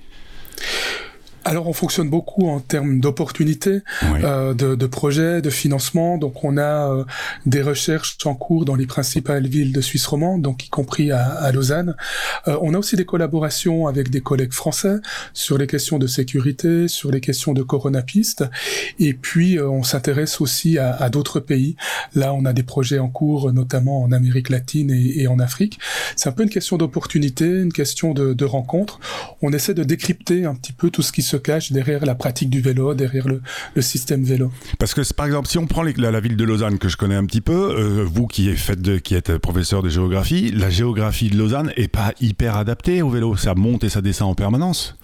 Alors 1.45 1.67
on 1.67 1.73
fonctionne 1.73 2.09
beaucoup 2.09 2.49
en 2.49 2.59
termes 2.59 2.99
d'opportunités, 2.99 3.81
euh, 4.03 4.55
de, 4.55 4.73
de, 4.73 4.85
projets, 4.87 5.41
de 5.41 5.51
financement. 5.51 6.17
Donc 6.17 6.43
on 6.43 6.57
a 6.57 6.91
euh, 6.91 7.03
des 7.45 7.61
recherches 7.61 8.17
en 8.25 8.33
cours 8.33 8.65
dans 8.65 8.73
les 8.73 8.87
principales 8.87 9.47
villes 9.47 9.71
de 9.71 9.81
Suisse 9.81 10.07
romande, 10.07 10.41
donc 10.41 10.65
y 10.65 10.69
compris 10.69 11.11
à, 11.11 11.23
à 11.23 11.51
Lausanne. 11.51 11.95
Euh, 12.47 12.57
on 12.61 12.73
a 12.73 12.79
aussi 12.79 12.95
des 12.95 13.05
collaborations 13.05 13.85
avec 13.85 14.09
des 14.09 14.21
collègues 14.21 14.53
français 14.53 14.95
sur 15.33 15.59
les 15.59 15.67
questions 15.67 15.99
de 15.99 16.07
sécurité, 16.07 16.87
sur 16.87 17.11
les 17.11 17.21
questions 17.21 17.53
de 17.53 17.61
coronapistes. 17.61 18.43
Et 18.97 19.13
puis 19.13 19.59
euh, 19.59 19.69
on 19.69 19.83
s'intéresse 19.83 20.41
aussi 20.41 20.79
à, 20.79 20.95
à 20.95 21.09
d'autres 21.09 21.39
pays. 21.39 21.75
Là 22.15 22.33
on 22.33 22.45
a 22.45 22.53
des 22.53 22.63
projets 22.63 22.97
en 22.99 23.07
cours, 23.09 23.53
notamment 23.53 24.01
en 24.01 24.11
Amérique 24.11 24.49
latine 24.49 24.89
et, 24.89 25.21
et 25.21 25.27
en 25.27 25.37
Afrique. 25.37 25.77
C'est 26.15 26.27
un 26.27 26.31
peu 26.31 26.41
une 26.41 26.49
question 26.49 26.77
d'opportunité, 26.77 27.45
une 27.45 27.73
question 27.73 28.15
de, 28.15 28.33
de 28.33 28.45
rencontre. 28.45 28.99
On 29.43 29.53
essaie 29.53 29.75
de 29.75 29.83
décrypter 29.83 30.45
un 30.45 30.55
petit 30.55 30.73
peu 30.73 30.89
tout 30.89 31.03
ce 31.03 31.11
qui 31.11 31.21
se 31.21 31.34
cache 31.37 31.71
derrière 31.71 32.05
la 32.05 32.15
pratique 32.15 32.49
du 32.49 32.61
vélo, 32.61 32.93
derrière 32.93 33.27
le, 33.27 33.41
système 33.81 34.23
vélo. 34.23 34.51
Parce 34.79 34.93
que 34.93 35.01
par 35.13 35.25
exemple, 35.25 35.47
si 35.47 35.57
on 35.57 35.67
prend 35.67 35.83
la, 35.83 36.19
ville 36.19 36.35
de 36.35 36.43
Lausanne 36.43 36.79
que 36.79 36.89
je 36.89 36.97
connais 36.97 37.15
un 37.15 37.25
petit 37.25 37.41
peu, 37.41 37.53
euh, 37.53 38.03
vous 38.03 38.27
qui 38.27 38.49
êtes, 38.49 39.01
qui 39.01 39.15
êtes 39.15 39.37
professeur 39.37 39.83
de 39.83 39.89
géographie, 39.89 40.51
la 40.51 40.69
géographie 40.69 41.29
de 41.29 41.37
Lausanne 41.37 41.71
est 41.75 41.87
pas 41.87 42.13
hyper 42.19 42.57
adaptée 42.57 43.01
au 43.01 43.09
vélo, 43.09 43.35
ça 43.35 43.53
monte 43.55 43.83
et 43.83 43.89
ça 43.89 44.01
descend 44.01 44.29
en 44.29 44.35
permanence. 44.35 44.95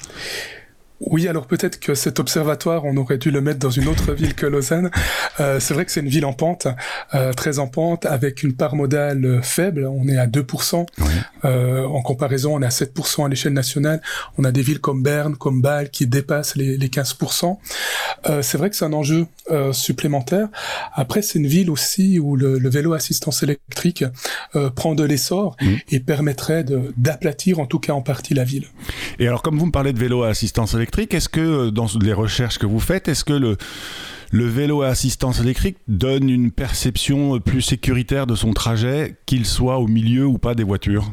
Oui, 1.07 1.27
alors 1.27 1.48
peut-être 1.48 1.80
que 1.80 1.95
cet 1.95 2.19
observatoire, 2.19 2.86
on 2.86 2.95
aurait 2.98 3.18
dû 3.18 3.31
le 3.31 3.42
mettre 3.42 3.59
dans 3.59 3.71
une 3.71 3.88
autre 3.88 4.13
ville 4.13 4.36
que 4.36 4.45
Lausanne. 4.45 4.92
Euh, 5.39 5.59
c'est 5.59 5.74
vrai 5.74 5.86
que 5.86 5.92
c'est 5.92 6.01
une 6.01 6.09
ville 6.09 6.25
en 6.25 6.33
pente, 6.33 6.68
euh, 7.15 7.33
très 7.33 7.59
en 7.59 7.68
pente, 7.68 8.06
avec 8.06 8.44
une 8.44 8.53
part 8.53 8.75
modale 8.75 9.42
faible. 9.42 9.87
On 9.87 10.07
est 10.07 10.18
à 10.18 10.28
2%. 10.28 10.85
Oui. 10.99 11.06
Euh, 11.45 11.85
en 11.85 12.02
comparaison, 12.02 12.56
on 12.56 12.61
est 12.61 12.66
à 12.66 12.69
7% 12.69 13.26
à 13.26 13.30
l'échelle 13.30 13.54
nationale. 13.54 14.02
On 14.37 14.44
a 14.44 14.52
des 14.52 14.61
villes 14.61 14.80
comme 14.80 15.02
Berne, 15.02 15.35
comme 15.35 15.61
Bâle, 15.61 15.90
qui 15.90 16.06
dépassent 16.06 16.56
les, 16.56 16.78
les 16.78 16.87
15%. 16.87 17.57
Euh, 18.30 18.42
c'est 18.42 18.57
vrai 18.57 18.69
que 18.69 18.76
c'est 18.76 18.85
un 18.85 18.94
enjeu 18.94 19.28
euh, 19.49 19.73
supplémentaire. 19.73 20.47
Après, 20.94 21.21
c'est 21.21 21.40
une 21.40 21.47
ville 21.47 21.69
aussi 21.69 22.19
où 22.19 22.35
le, 22.35 22.59
le 22.59 22.69
vélo 22.69 22.94
assistance 22.94 23.44
électrique 23.44 24.04
euh, 24.56 24.69
prend 24.69 24.94
de 24.94 25.04
l'essor 25.04 25.56
mmh. 25.61 25.73
et 25.90 25.99
permettrait 25.99 26.64
d'aplatir, 26.97 27.59
en 27.59 27.66
tout 27.66 27.80
cas 27.80 27.94
en 27.94 28.02
partie, 28.02 28.33
la 28.33 28.44
ville. 28.44 28.68
Et 29.19 29.28
alors, 29.28 29.42
comme 29.42 29.57
vous 29.57 29.66
me 29.66 29.71
parlez 29.71 29.94
de 29.94 29.99
vélo 29.99 30.23
à 30.23 30.30
assistance 30.30 30.73
électrique, 30.73 30.91
est-ce 31.00 31.30
que 31.30 31.40
euh, 31.40 31.71
dans 31.71 31.88
les 32.02 32.14
recherches 32.14 32.57
que 32.57 32.66
vous 32.66 32.80
faites, 32.80 33.07
est-ce 33.07 33.24
que 33.24 33.33
le, 33.33 33.57
le 34.31 34.45
vélo 34.45 34.81
à 34.81 34.88
assistance 34.88 35.40
électrique 35.40 35.78
donne 35.88 36.30
une 36.30 36.52
perception 36.52 37.40
plus 37.40 37.62
sécuritaire 37.62 38.28
de 38.28 38.36
son 38.36 38.54
trajet, 38.54 39.16
qu'il 39.26 39.45
soit 39.45 39.78
au 39.78 39.88
milieu 39.88 40.26
ou 40.26 40.38
pas 40.38 40.56
des 40.56 40.64
voitures? 40.64 41.12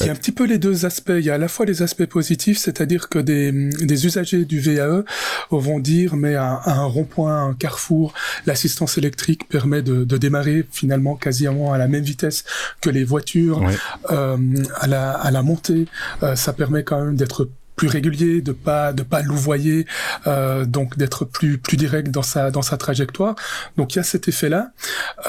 Il 0.00 0.06
y 0.06 0.08
a 0.10 0.12
un 0.12 0.14
petit 0.14 0.32
peu 0.32 0.44
les 0.44 0.58
deux 0.58 0.86
aspects. 0.86 1.12
Il 1.16 1.24
y 1.24 1.30
a 1.30 1.34
à 1.34 1.38
la 1.38 1.48
fois 1.48 1.66
les 1.66 1.82
aspects 1.82 2.06
positifs, 2.06 2.58
c'est-à-dire 2.58 3.08
que 3.08 3.18
des, 3.18 3.50
des, 3.50 4.06
usagers 4.06 4.44
du 4.44 4.60
VAE 4.60 5.02
vont 5.50 5.80
dire, 5.80 6.14
mais 6.14 6.36
à, 6.36 6.54
à 6.54 6.74
un 6.74 6.84
rond-point, 6.84 7.48
un 7.48 7.54
carrefour, 7.54 8.14
l'assistance 8.46 8.96
électrique 8.96 9.48
permet 9.48 9.82
de, 9.82 10.04
de, 10.04 10.16
démarrer 10.16 10.64
finalement 10.70 11.16
quasiment 11.16 11.72
à 11.72 11.78
la 11.78 11.88
même 11.88 12.04
vitesse 12.04 12.44
que 12.80 12.90
les 12.90 13.02
voitures. 13.02 13.60
Ouais. 13.60 13.74
Euh, 14.10 14.36
à, 14.76 14.86
la, 14.86 15.12
à 15.12 15.30
la 15.30 15.42
montée, 15.42 15.86
euh, 16.22 16.36
ça 16.36 16.52
permet 16.52 16.84
quand 16.84 17.04
même 17.04 17.16
d'être 17.16 17.48
plus 17.78 17.88
régulier, 17.88 18.42
de 18.42 18.52
pas 18.52 18.92
de 18.92 19.02
pas 19.02 19.22
louvoyer, 19.22 19.86
euh, 20.26 20.66
donc 20.66 20.98
d'être 20.98 21.24
plus 21.24 21.56
plus 21.56 21.78
direct 21.78 22.10
dans 22.10 22.22
sa 22.22 22.50
dans 22.50 22.62
sa 22.62 22.76
trajectoire. 22.76 23.34
Donc 23.78 23.94
il 23.94 23.98
y 23.98 24.00
a 24.00 24.04
cet 24.04 24.28
effet-là. 24.28 24.72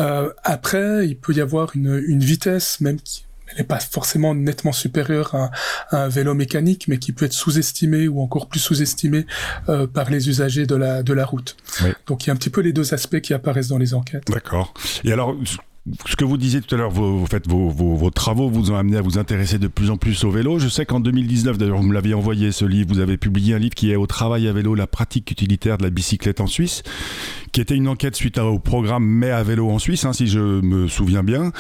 Euh, 0.02 0.34
après, 0.44 1.08
il 1.08 1.16
peut 1.16 1.34
y 1.34 1.40
avoir 1.40 1.76
une, 1.76 2.04
une 2.06 2.20
vitesse 2.20 2.82
même 2.82 3.00
qui 3.00 3.24
elle 3.52 3.58
n'est 3.58 3.64
pas 3.64 3.80
forcément 3.80 4.36
nettement 4.36 4.72
supérieure 4.72 5.34
à, 5.34 5.50
un 5.92 6.08
vélo 6.08 6.36
mécanique, 6.36 6.88
mais 6.88 7.00
qui 7.00 7.14
peut 7.14 7.26
être 7.26 7.34
sous-estimée 7.34 8.08
ou 8.08 8.22
encore 8.22 8.48
plus 8.48 8.60
sous-estimée 8.60 9.26
euh, 9.70 9.88
par 9.88 10.12
les 10.12 10.30
usagers 10.30 10.68
de 10.68 10.76
la, 10.76 11.02
de 11.02 11.14
la 11.14 11.26
route. 11.26 11.58
Donc 12.06 12.24
il 12.24 12.28
y 12.28 12.30
a 12.30 12.34
un 12.34 12.36
petit 12.36 12.52
peu 12.52 12.62
les 12.62 12.74
deux 12.74 12.94
aspects 12.94 13.22
qui 13.22 13.34
apparaissent 13.34 13.70
dans 13.70 13.80
les 13.80 13.96
enquêtes. 13.96 14.30
D'accord. 14.30 14.74
Et 15.04 15.12
alors, 15.12 15.36
ce 16.06 16.16
que 16.16 16.26
vous 16.26 16.38
disiez 16.38 16.62
tout 16.62 16.76
à 16.76 16.78
l'heure, 16.78 16.92
vos, 16.92 17.26
vos, 17.48 17.70
vos, 17.96 18.10
travaux 18.10 18.50
vous 18.50 18.72
ont 18.72 18.76
amené 18.76 18.98
à 18.98 19.02
vous 19.02 19.18
intéresser 19.18 19.58
de 19.58 19.68
plus 19.68 19.90
en 19.90 19.98
plus 19.98 20.24
au 20.24 20.32
vélo. 20.32 20.60
Je 20.60 20.68
sais 20.68 20.86
qu'en 20.86 21.00
2019, 21.00 21.58
d'ailleurs, 21.58 21.78
vous 21.78 21.88
me 21.88 21.94
l'aviez 21.94 22.14
envoyé 22.14 22.52
ce 22.52 22.66
livre, 22.66 22.90
vous 22.90 23.00
avez 23.00 23.18
publié 23.18 23.56
un 23.56 23.60
livre 23.60 23.76
qui 23.76 23.92
est 23.92 23.96
Au 23.96 24.06
travail 24.06 24.48
à 24.48 24.54
vélo, 24.54 24.76
la 24.76 24.88
pratique 24.88 25.32
utilitaire 25.32 25.78
de 25.78 25.84
la 25.84 25.90
bicyclette 25.90 26.42
en 26.42 26.48
Suisse, 26.48 26.84
qui 27.52 27.62
était 27.62 27.76
une 27.76 27.88
enquête 27.88 28.16
suite 28.16 28.38
au 28.38 28.60
programme 28.60 29.06
Mais 29.06 29.32
à 29.32 29.42
vélo 29.42 29.70
en 29.70 29.80
Suisse, 29.80 30.06
hein, 30.06 30.14
si 30.14 30.28
je 30.28 30.40
me 30.40 30.88
souviens 30.88 31.24
bien. 31.24 31.52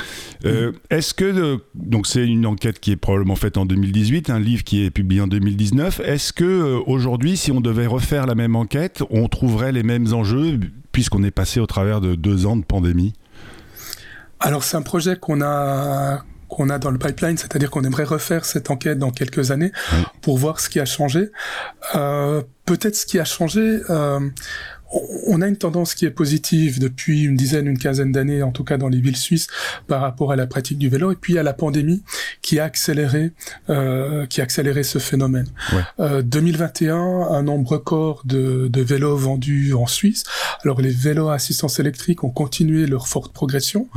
Euh, 0.45 0.73
est-ce 0.89 1.13
que, 1.13 1.25
euh, 1.25 1.57
donc 1.75 2.05
c'est 2.05 2.25
une 2.25 2.45
enquête 2.45 2.79
qui 2.79 2.91
est 2.91 2.97
probablement 2.97 3.35
faite 3.35 3.57
en 3.57 3.65
2018, 3.65 4.29
un 4.29 4.39
livre 4.39 4.63
qui 4.63 4.83
est 4.83 4.91
publié 4.91 5.21
en 5.21 5.27
2019. 5.27 6.01
Est-ce 6.01 6.33
que 6.33 6.43
euh, 6.43 6.79
aujourd'hui, 6.85 7.37
si 7.37 7.51
on 7.51 7.61
devait 7.61 7.87
refaire 7.87 8.27
la 8.27 8.35
même 8.35 8.55
enquête, 8.55 9.01
on 9.09 9.27
trouverait 9.27 9.71
les 9.71 9.83
mêmes 9.83 10.13
enjeux 10.13 10.59
puisqu'on 10.91 11.23
est 11.23 11.31
passé 11.31 11.59
au 11.59 11.65
travers 11.65 12.01
de 12.01 12.15
deux 12.15 12.45
ans 12.45 12.57
de 12.57 12.63
pandémie? 12.63 13.13
Alors 14.39 14.63
c'est 14.63 14.77
un 14.77 14.81
projet 14.81 15.15
qu'on 15.17 15.41
a 15.41 16.23
qu'on 16.49 16.69
a 16.69 16.79
dans 16.79 16.89
le 16.89 16.97
pipeline, 16.97 17.37
c'est-à-dire 17.37 17.69
qu'on 17.69 17.83
aimerait 17.83 18.03
refaire 18.03 18.43
cette 18.43 18.71
enquête 18.71 18.97
dans 18.97 19.11
quelques 19.11 19.51
années 19.51 19.71
pour 20.21 20.39
voir 20.39 20.59
ce 20.59 20.67
qui 20.67 20.79
a 20.79 20.85
changé. 20.85 21.31
Euh, 21.93 22.41
Peut-être 22.65 22.95
ce 22.95 23.05
qui 23.05 23.19
a 23.19 23.25
changé. 23.25 23.81
Euh, 23.89 24.19
on 25.27 25.41
a 25.41 25.47
une 25.47 25.57
tendance 25.57 25.93
qui 25.93 26.05
est 26.05 26.11
positive 26.11 26.79
depuis 26.79 27.23
une 27.23 27.35
dizaine, 27.35 27.67
une 27.67 27.77
quinzaine 27.77 28.11
d'années, 28.11 28.43
en 28.43 28.51
tout 28.51 28.63
cas 28.63 28.77
dans 28.77 28.89
les 28.89 28.99
villes 28.99 29.17
suisses, 29.17 29.47
par 29.87 30.01
rapport 30.01 30.31
à 30.31 30.35
la 30.35 30.47
pratique 30.47 30.77
du 30.77 30.89
vélo, 30.89 31.11
et 31.11 31.15
puis 31.15 31.37
à 31.37 31.43
la 31.43 31.53
pandémie 31.53 32.03
qui 32.41 32.59
a 32.59 32.63
accéléré, 32.63 33.31
euh, 33.69 34.25
qui 34.25 34.41
a 34.41 34.43
accéléré 34.43 34.83
ce 34.83 34.99
phénomène. 34.99 35.47
Euh, 35.99 36.21
2021, 36.21 36.95
un 36.95 37.43
nombre 37.43 37.71
record 37.71 38.21
de, 38.25 38.67
de, 38.67 38.81
vélos 38.81 39.17
vendus 39.17 39.73
en 39.73 39.87
Suisse. 39.87 40.23
Alors 40.63 40.81
les 40.81 40.89
vélos 40.89 41.29
à 41.29 41.35
assistance 41.35 41.79
électrique 41.79 42.23
ont 42.23 42.29
continué 42.29 42.87
leur 42.87 43.07
forte 43.07 43.33
progression. 43.33 43.87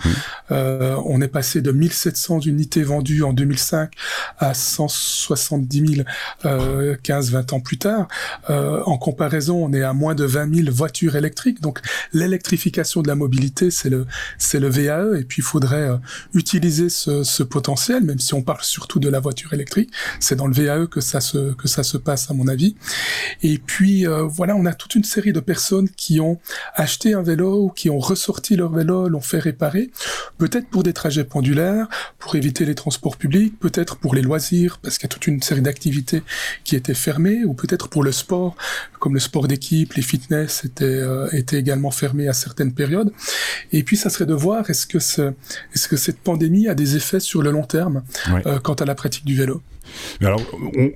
Euh, 0.51 0.97
on 1.07 1.21
est 1.21 1.29
passé 1.29 1.63
de 1.63 1.73
1700 1.73 2.41
unités 2.41 2.83
vendues 2.83 3.23
en 3.23 3.33
2005 3.33 3.93
à 4.39 4.55
170 4.55 5.95
000 5.97 6.09
euh, 6.45 6.97
15-20 7.03 7.55
ans 7.55 7.61
plus 7.61 7.79
tard. 7.79 8.09
Euh, 8.51 8.83
en 8.85 8.99
comparaison, 8.99 9.65
on 9.65 9.73
est 9.73 9.83
à 9.83 9.93
moins 9.93 10.15
de 10.15 10.25
20 10.25 10.55
000 10.55 10.69
voitures. 10.83 11.13
Donc 11.61 11.81
l'électrification 12.13 13.03
de 13.03 13.09
la 13.09 13.15
mobilité, 13.15 13.71
c'est 13.71 13.91
le 13.91 14.07
c'est 14.39 14.61
le 14.61 14.69
VAE 14.69 15.19
et 15.19 15.25
puis 15.25 15.41
il 15.41 15.45
faudrait 15.45 15.89
euh, 15.89 15.97
utiliser 16.35 16.89
ce, 16.89 17.23
ce, 17.23 17.43
potentiel, 17.43 18.03
même 18.03 18.19
si 18.19 18.35
on 18.35 18.43
parle 18.43 18.63
surtout 18.63 18.99
de 18.99 19.09
la 19.09 19.21
voiture 19.21 19.53
électrique, 19.53 19.91
c'est 20.21 20.37
dans 20.37 20.47
le 20.47 20.55
VAE 20.55 20.87
que 20.87 21.01
ça 21.01 21.21
se 21.21 21.55
que 21.55 21.69
ça 21.69 21.83
se 21.83 21.97
passe 21.97 22.31
à 22.31 22.35
mon 22.35 22.49
avis. 22.49 22.75
Et 23.43 23.59
puis 23.59 24.07
euh, 24.07 24.23
voilà, 24.23 24.57
on 24.57 24.67
a 24.67 24.75
toute 24.75 24.95
une 24.95 25.05
série 25.05 25.33
de 25.33 25.41
personnes 25.41 25.89
qui 25.89 26.21
ont 26.21 26.39
acheté 26.75 27.15
un 27.15 27.23
vélo 27.23 27.65
ou 27.65 27.69
qui 27.71 27.91
ont 27.91 27.99
ressorti 27.99 28.57
leur 28.57 28.73
vélo, 28.73 29.09
l'ont 29.09 29.21
fait 29.21 29.39
réparer, 29.39 29.91
peut-être 30.39 30.69
pour 30.69 30.83
des 30.83 30.93
trajets 30.93 31.25
pendulaires, 31.25 31.89
pour 32.19 32.35
éviter 32.37 32.65
les 32.65 32.75
transports 32.75 33.17
publics, 33.17 33.59
peut-être 33.59 33.97
pour 33.97 34.15
les 34.15 34.23
loisirs 34.23 34.79
parce 34.83 34.99
qu'il 34.99 35.05
y 35.05 35.11
a 35.11 35.15
toute 35.15 35.27
une 35.27 35.43
série 35.43 35.63
d'activités 35.63 36.23
qui 36.65 36.77
étaient 36.77 36.95
fermées 36.95 37.45
ou 37.45 37.55
peut-être 37.55 37.89
pour 37.89 38.03
le 38.03 38.13
sport 38.13 38.57
comme 39.03 39.15
le 39.15 39.21
sport 39.21 39.49
d'équipe, 39.49 39.95
les 39.95 40.03
fitness, 40.03 40.63
était, 40.73 40.85
euh, 40.85 41.29
était 41.33 41.59
également 41.59 41.91
fermé 41.91 42.29
à 42.29 42.33
certaines 42.33 42.73
périodes. 42.73 43.13
Et 43.73 43.83
puis, 43.83 43.97
ça 43.97 44.11
serait 44.11 44.27
de 44.27 44.35
voir 44.35 44.69
est-ce 44.71 44.87
que, 44.87 44.99
ce, 44.99 45.33
est-ce 45.75 45.89
que 45.89 45.97
cette 45.97 46.19
pandémie 46.19 46.69
a 46.69 46.75
des 46.75 46.97
effets 46.97 47.21
sur 47.21 47.43
le 47.43 47.51
long 47.51 47.65
terme 47.65 48.03
euh, 48.47 48.59
quant 48.59 48.75
à 48.75 48.85
la 48.85 48.95
pratique 48.95 49.25
du 49.25 49.37
vélo. 49.37 49.63
Alors, 50.21 50.41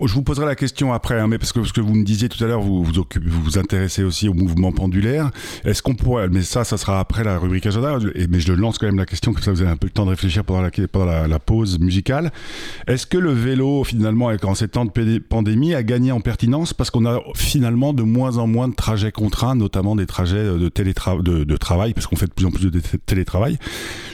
je 0.02 0.14
vous 0.14 0.22
poserai 0.22 0.46
la 0.46 0.54
question 0.54 0.92
après, 0.92 1.18
hein, 1.18 1.26
mais 1.26 1.38
parce 1.38 1.52
que 1.52 1.64
ce 1.64 1.72
que 1.72 1.80
vous 1.80 1.94
me 1.94 2.04
disiez 2.04 2.28
tout 2.28 2.42
à 2.42 2.46
l'heure, 2.46 2.60
vous 2.60 2.84
vous, 2.84 3.58
intéressez 3.58 4.02
aussi 4.02 4.28
au 4.28 4.34
mouvement 4.34 4.72
pendulaire. 4.72 5.30
Est-ce 5.64 5.82
qu'on 5.82 5.94
pourrait, 5.94 6.28
mais 6.28 6.42
ça, 6.42 6.64
ça 6.64 6.76
sera 6.76 7.00
après 7.00 7.24
la 7.24 7.38
rubrique 7.38 7.66
agenda, 7.66 7.98
mais 8.28 8.40
je 8.40 8.52
lance 8.52 8.78
quand 8.78 8.86
même 8.86 8.98
la 8.98 9.06
question, 9.06 9.32
comme 9.32 9.42
ça 9.42 9.50
vous 9.50 9.62
avez 9.62 9.70
un 9.70 9.76
peu 9.76 9.86
le 9.86 9.92
temps 9.92 10.04
de 10.04 10.10
réfléchir 10.10 10.44
pendant 10.44 10.62
la, 10.62 11.38
pause 11.38 11.78
musicale. 11.78 12.32
Est-ce 12.86 13.06
que 13.06 13.18
le 13.18 13.30
vélo, 13.30 13.84
finalement, 13.84 14.32
en 14.42 14.54
ces 14.54 14.68
temps 14.68 14.84
de 14.84 15.18
pandémie, 15.18 15.74
a 15.74 15.82
gagné 15.82 16.12
en 16.12 16.20
pertinence? 16.20 16.72
Parce 16.72 16.90
qu'on 16.90 17.06
a 17.06 17.20
finalement 17.34 17.92
de 17.92 18.02
moins 18.02 18.38
en 18.38 18.46
moins 18.46 18.68
de 18.68 18.74
trajets 18.74 19.12
contraints, 19.12 19.54
notamment 19.54 19.96
des 19.96 20.06
trajets 20.06 20.44
de, 20.44 20.68
télétra 20.68 21.16
de, 21.16 21.44
de 21.44 21.56
travail, 21.56 21.94
parce 21.94 22.06
qu'on 22.06 22.16
fait 22.16 22.26
de 22.26 22.32
plus 22.32 22.46
en 22.46 22.50
plus 22.50 22.70
de 22.70 22.80
télétravail. 23.06 23.58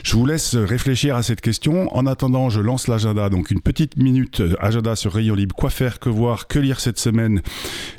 Je 0.03 0.15
vous 0.15 0.25
laisse 0.25 0.55
réfléchir 0.55 1.15
à 1.15 1.23
cette 1.23 1.41
question. 1.41 1.93
En 1.95 2.05
attendant, 2.05 2.49
je 2.49 2.59
lance 2.59 2.87
l'agenda, 2.87 3.29
donc 3.29 3.51
une 3.51 3.61
petite 3.61 3.97
minute 3.97 4.41
agenda 4.63 4.95
sur 4.95 5.17
Libre. 5.17 5.55
Quoi 5.55 5.69
faire, 5.69 5.99
que 5.99 6.09
voir, 6.09 6.47
que 6.47 6.59
lire 6.59 6.79
cette 6.79 6.99
semaine? 6.99 7.41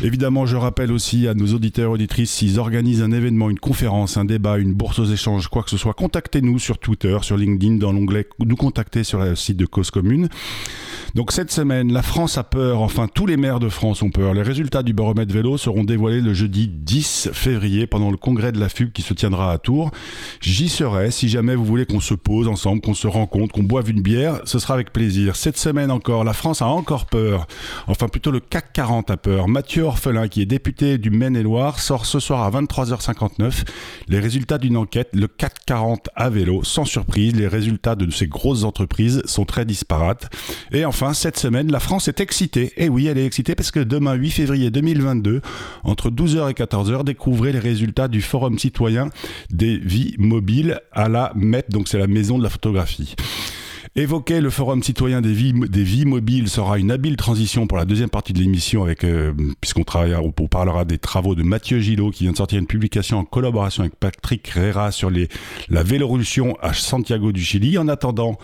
Évidemment, 0.02 0.46
je 0.46 0.56
rappelle 0.56 0.92
aussi 0.92 1.28
à 1.28 1.34
nos 1.34 1.46
auditeurs 1.54 1.90
et 1.90 1.94
auditrices, 1.94 2.30
s'ils 2.30 2.58
organisent 2.58 3.02
un 3.02 3.12
événement, 3.12 3.50
une 3.50 3.58
conférence, 3.58 4.16
un 4.16 4.24
débat, 4.24 4.58
une 4.58 4.74
bourse 4.74 4.98
aux 4.98 5.04
échanges, 5.04 5.48
quoi 5.48 5.62
que 5.62 5.70
ce 5.70 5.76
soit, 5.76 5.94
contactez-nous 5.94 6.58
sur 6.58 6.78
Twitter, 6.78 7.16
sur 7.22 7.36
LinkedIn, 7.36 7.76
dans 7.76 7.92
l'onglet 7.92 8.26
nous 8.40 8.56
contacter 8.56 9.04
sur 9.04 9.20
le 9.20 9.36
site 9.36 9.56
de 9.56 9.66
Cause 9.66 9.90
Commune. 9.90 10.28
Donc 11.14 11.30
cette 11.30 11.52
semaine, 11.52 11.92
la 11.92 12.02
France 12.02 12.38
a 12.38 12.42
peur, 12.42 12.80
enfin 12.80 13.06
tous 13.06 13.24
les 13.26 13.36
maires 13.36 13.60
de 13.60 13.68
France 13.68 14.02
ont 14.02 14.10
peur. 14.10 14.34
Les 14.34 14.42
résultats 14.42 14.82
du 14.82 14.92
baromètre 14.92 15.32
vélo 15.32 15.56
seront 15.56 15.84
dévoilés 15.84 16.20
le 16.20 16.34
jeudi 16.34 16.66
10 16.66 17.30
février 17.32 17.86
pendant 17.86 18.10
le 18.10 18.16
congrès 18.16 18.50
de 18.50 18.58
la 18.58 18.68
FUB 18.68 18.90
qui 18.90 19.02
se 19.02 19.14
tiendra 19.14 19.52
à 19.52 19.58
Tours. 19.58 19.92
J'y 20.40 20.68
serai 20.68 21.12
si 21.12 21.28
jamais 21.28 21.54
vous 21.54 21.64
voulez 21.64 21.86
qu'on 21.86 22.00
se 22.00 22.14
pose 22.14 22.48
ensemble, 22.48 22.80
qu'on 22.80 22.94
se 22.94 23.06
rencontre, 23.06 23.54
qu'on 23.54 23.62
boive 23.62 23.90
une 23.90 24.02
bière, 24.02 24.40
ce 24.44 24.58
sera 24.58 24.74
avec 24.74 24.92
plaisir. 24.92 25.36
Cette 25.36 25.56
semaine 25.56 25.92
encore, 25.92 26.24
la 26.24 26.32
France 26.32 26.62
a 26.62 26.66
encore 26.66 27.06
peur. 27.06 27.46
Enfin 27.86 28.08
plutôt 28.08 28.32
le 28.32 28.40
CAC 28.40 28.72
40 28.72 29.10
a 29.12 29.16
peur. 29.16 29.46
Mathieu 29.46 29.84
Orphelin, 29.84 30.26
qui 30.26 30.42
est 30.42 30.46
député 30.46 30.98
du 30.98 31.10
Maine-et-Loire, 31.10 31.78
sort 31.78 32.06
ce 32.06 32.18
soir 32.18 32.42
à 32.42 32.50
23h59 32.50 33.62
les 34.08 34.18
résultats 34.18 34.58
d'une 34.58 34.76
enquête, 34.76 35.10
le 35.12 35.28
CAC 35.28 35.64
40 35.64 36.08
à 36.16 36.28
vélo. 36.28 36.64
Sans 36.64 36.84
surprise, 36.84 37.36
les 37.36 37.46
résultats 37.46 37.94
de 37.94 38.10
ces 38.10 38.26
grosses 38.26 38.64
entreprises 38.64 39.22
sont 39.26 39.44
très 39.44 39.64
disparates. 39.64 40.28
Et 40.72 40.84
enfin, 40.84 41.03
cette 41.12 41.38
semaine, 41.38 41.70
la 41.70 41.80
France 41.80 42.08
est 42.08 42.20
excitée. 42.20 42.72
Et 42.76 42.88
oui, 42.88 43.06
elle 43.06 43.18
est 43.18 43.26
excitée 43.26 43.54
parce 43.54 43.70
que 43.70 43.80
demain, 43.80 44.14
8 44.14 44.30
février 44.30 44.70
2022, 44.70 45.42
entre 45.82 46.10
12h 46.10 46.50
et 46.50 46.54
14h, 46.54 47.04
découvrez 47.04 47.52
les 47.52 47.58
résultats 47.58 48.08
du 48.08 48.22
Forum 48.22 48.58
citoyen 48.58 49.10
des 49.50 49.76
vies 49.76 50.14
mobiles 50.18 50.80
à 50.92 51.08
la 51.08 51.32
MET, 51.34 51.64
donc 51.68 51.88
c'est 51.88 51.98
la 51.98 52.06
maison 52.06 52.38
de 52.38 52.44
la 52.44 52.50
photographie. 52.50 53.14
Évoquer 53.96 54.40
le 54.40 54.50
Forum 54.50 54.82
citoyen 54.82 55.20
des 55.20 55.32
vies, 55.32 55.52
des 55.52 56.04
mobiles 56.04 56.48
sera 56.48 56.80
une 56.80 56.90
habile 56.90 57.16
transition 57.16 57.68
pour 57.68 57.78
la 57.78 57.84
deuxième 57.84 58.10
partie 58.10 58.32
de 58.32 58.40
l'émission, 58.40 58.82
avec 58.82 59.04
euh, 59.04 59.32
puisqu'on 59.60 59.84
parlera 59.84 60.84
des 60.84 60.98
travaux 60.98 61.36
de 61.36 61.44
Mathieu 61.44 61.78
Gillot 61.78 62.10
qui 62.10 62.24
vient 62.24 62.32
de 62.32 62.36
sortir 62.36 62.58
une 62.58 62.66
publication 62.66 63.18
en 63.18 63.24
collaboration 63.24 63.84
avec 63.84 63.94
Patrick 63.94 64.48
Rera 64.48 64.90
sur 64.90 65.10
les, 65.10 65.28
la 65.68 65.84
vélorussion 65.84 66.58
à 66.60 66.72
Santiago 66.72 67.30
du 67.30 67.44
Chili. 67.44 67.78
En 67.78 67.86
attendant, 67.86 68.36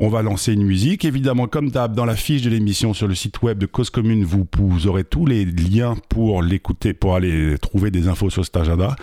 on 0.00 0.08
va 0.08 0.22
lancer 0.22 0.54
une 0.54 0.64
musique. 0.64 1.04
Évidemment, 1.04 1.46
comme 1.46 1.70
d'hab, 1.70 1.94
dans 1.94 2.06
la 2.06 2.16
fiche 2.16 2.40
de 2.40 2.48
l'émission 2.48 2.94
sur 2.94 3.06
le 3.06 3.14
site 3.14 3.42
web 3.42 3.58
de 3.58 3.66
Cause 3.66 3.90
Commune, 3.90 4.24
vous, 4.24 4.86
aurez 4.86 5.04
tous 5.04 5.26
les 5.26 5.44
liens 5.44 5.94
pour 6.08 6.42
l'écouter, 6.42 6.94
pour 6.94 7.14
aller 7.14 7.58
trouver 7.58 7.90
des 7.90 8.08
infos 8.08 8.30
sur 8.30 8.42
cet 8.42 8.56
agenda. 8.56 8.96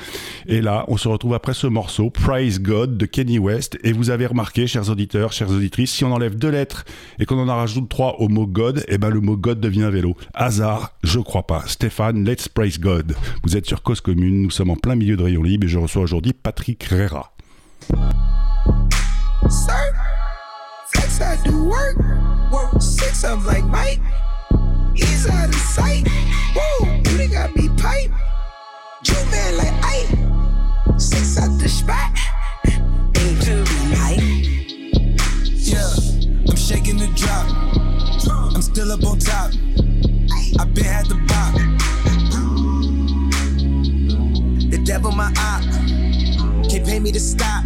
Et 0.47 0.59
là, 0.59 0.85
on 0.87 0.97
se 0.97 1.07
retrouve 1.07 1.35
après 1.35 1.53
ce 1.53 1.67
morceau, 1.67 2.09
Praise 2.09 2.59
God 2.59 2.97
de 2.97 3.05
Kenny 3.05 3.37
West. 3.37 3.77
Et 3.83 3.93
vous 3.93 4.09
avez 4.09 4.25
remarqué, 4.25 4.65
chers 4.65 4.89
auditeurs, 4.89 5.33
chères 5.33 5.51
auditrices, 5.51 5.91
si 5.91 6.03
on 6.03 6.11
enlève 6.11 6.35
deux 6.35 6.49
lettres 6.49 6.83
et 7.19 7.25
qu'on 7.25 7.47
en 7.47 7.55
rajoute 7.55 7.87
trois 7.89 8.19
au 8.19 8.27
mot 8.27 8.47
God, 8.47 8.83
eh 8.87 8.97
ben 8.97 9.09
le 9.09 9.21
mot 9.21 9.37
God 9.37 9.59
devient 9.59 9.89
vélo. 9.91 10.17
Hasard, 10.33 10.93
je 11.03 11.19
crois 11.19 11.45
pas. 11.45 11.63
Stéphane, 11.67 12.25
let's 12.25 12.49
praise 12.49 12.79
God. 12.79 13.15
Vous 13.43 13.55
êtes 13.55 13.67
sur 13.67 13.83
Cause 13.83 14.01
Commune, 14.01 14.41
nous 14.41 14.51
sommes 14.51 14.71
en 14.71 14.75
plein 14.75 14.95
milieu 14.95 15.15
de 15.15 15.23
Rayon 15.23 15.43
Libre 15.43 15.65
et 15.65 15.69
je 15.69 15.77
reçois 15.77 16.01
aujourd'hui 16.01 16.33
Patrick 16.33 16.83
Rera. 16.85 17.33
I 20.95 21.35
do 21.43 21.65
work. 21.65 21.97
Work 22.51 22.81
six 22.81 23.23
of 23.23 23.45
like 23.45 23.65
Mike. 23.65 23.99
He's 24.95 25.27
out 25.27 25.49
of 25.49 25.55
sight. 25.55 26.07
Whoa, 26.55 27.01
you 27.17 27.27
got 27.29 27.55
me 27.55 27.69
pipe. 27.69 28.11
You 29.03 29.15
man 29.31 29.57
like 29.57 29.73
I. 29.83 30.97
Six 30.97 31.37
out 31.39 31.59
the 31.59 31.67
spot. 31.67 32.11
Ain't 32.65 33.41
to 33.43 33.63
be 33.63 33.79
night. 33.95 34.21
Yeah, 35.53 35.89
I'm 36.49 36.55
shaking 36.55 36.97
the 36.97 37.07
drop. 37.15 37.47
I'm 38.55 38.61
still 38.61 38.91
up 38.91 39.03
on 39.03 39.19
top. 39.19 39.51
I 40.59 40.65
been 40.65 40.85
had 40.85 41.07
the 41.07 41.15
bop. 41.27 41.55
The 44.69 44.77
devil 44.83 45.11
my 45.11 45.33
op. 45.37 45.63
Can't 46.69 46.85
pay 46.85 46.99
me 46.99 47.11
to 47.11 47.19
stop. 47.19 47.65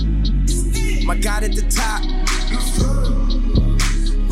My 1.06 1.18
God 1.18 1.44
at 1.44 1.54
the 1.54 1.64
top. 1.70 2.31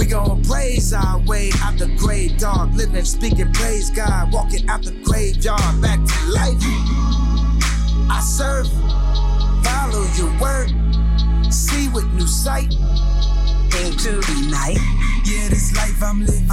Gon' 0.10 0.44
praise 0.44 0.92
our 0.92 1.20
way 1.20 1.52
out 1.62 1.78
the 1.78 1.88
grave, 1.98 2.38
dog. 2.40 2.74
Living, 2.74 3.06
speaking, 3.06 3.54
praise 3.54 3.92
God. 3.92 4.34
Walking 4.34 4.68
out 4.68 4.82
the 4.84 4.92
graveyard, 5.04 5.82
back 5.82 6.00
to 6.00 6.32
life. 6.32 6.58
I 8.10 8.20
serve, 8.22 8.68
follow 9.64 10.06
your 10.18 10.34
word, 10.42 10.74
see 11.54 11.90
with 11.90 12.06
new 12.14 12.26
sight. 12.26 12.74
into 13.86 14.12
the 14.12 14.48
night. 14.50 14.78
Yeah, 15.26 15.50
this 15.50 15.76
life 15.76 16.02
I'm 16.02 16.26
living. 16.26 16.50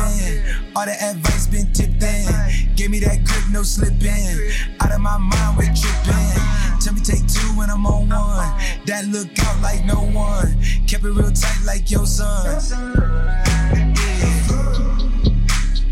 All 0.75 0.85
the 0.85 0.97
advice 1.03 1.47
been 1.47 1.73
tipped 1.73 2.03
in. 2.03 2.75
Give 2.77 2.91
me 2.91 3.01
that 3.01 3.25
grip, 3.25 3.45
no 3.51 3.63
slipping. 3.63 4.53
Out 4.81 4.93
of 4.93 5.01
my 5.01 5.17
mind, 5.17 5.57
we're 5.57 5.73
tripping. 5.75 6.37
Tell 6.81 6.93
me 6.93 7.01
take 7.01 7.27
two 7.27 7.49
when 7.57 7.71
I'm 7.71 7.87
on 7.87 8.09
one. 8.09 8.61
That 8.87 9.07
look 9.07 9.29
out 9.41 9.63
like 9.63 9.85
no 9.85 10.03
one. 10.03 10.61
Kept 10.87 11.05
it 11.05 11.11
real 11.11 11.33
tight 11.33 11.63
like 11.65 11.91
your 11.91 12.07
son. 12.07 13.46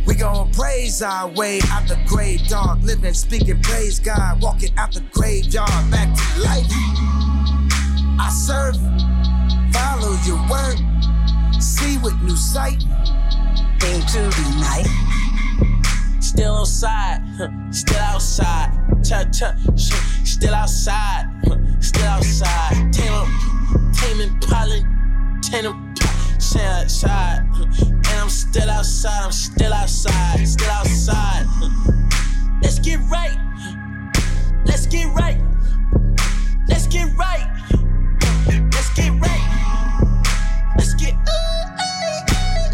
We 0.06 0.14
gon' 0.14 0.50
praise 0.52 1.00
our 1.02 1.28
way 1.28 1.61
out 1.70 1.88
the 1.88 1.99
grave, 2.06 2.46
dog. 2.49 2.82
Living, 2.82 3.14
speaking, 3.14 3.61
praise 3.62 3.99
God. 3.99 4.42
Walking 4.42 4.70
out 4.76 4.92
the 4.92 5.00
graveyard, 5.12 5.90
back 5.90 6.14
to 6.14 6.40
life. 6.40 6.66
I 8.20 8.30
serve, 8.30 8.76
follow 9.73 10.16
your 10.25 10.40
word, 10.49 10.78
see 11.61 11.96
with 11.99 12.14
new 12.23 12.37
sight 12.37 12.82
into 13.82 14.20
the 14.20 14.46
night. 14.61 14.87
Still 16.20 16.56
outside, 16.56 17.20
still 17.70 17.99
outside, 17.99 18.70
cha 19.02 19.25
cha, 19.25 19.54
still 20.25 20.54
outside, 20.54 21.26
still 21.80 22.04
outside. 22.04 22.92
Tame, 22.92 23.92
taming 23.94 24.38
pollen, 24.40 25.40
taming 25.42 25.83
stay 26.54 26.66
outside. 26.66 27.40
And 27.80 28.06
I'm 28.06 28.28
still 28.28 28.70
outside, 28.70 29.25
I'm 29.25 29.32
still 29.32 29.73
outside, 29.73 30.46
still 30.46 30.70
outside. 30.70 31.46
Let's 32.62 32.78
get 32.78 33.00
right. 33.11 33.37
Let's 34.64 34.87
get 34.87 35.12
right. 35.14 35.40
Let's 36.68 36.87
get 36.87 37.12
right. 37.16 37.46
Let's 38.73 38.90
get 38.94 39.11
right. 39.20 39.44
Let's 40.78 40.94
get 40.94 41.14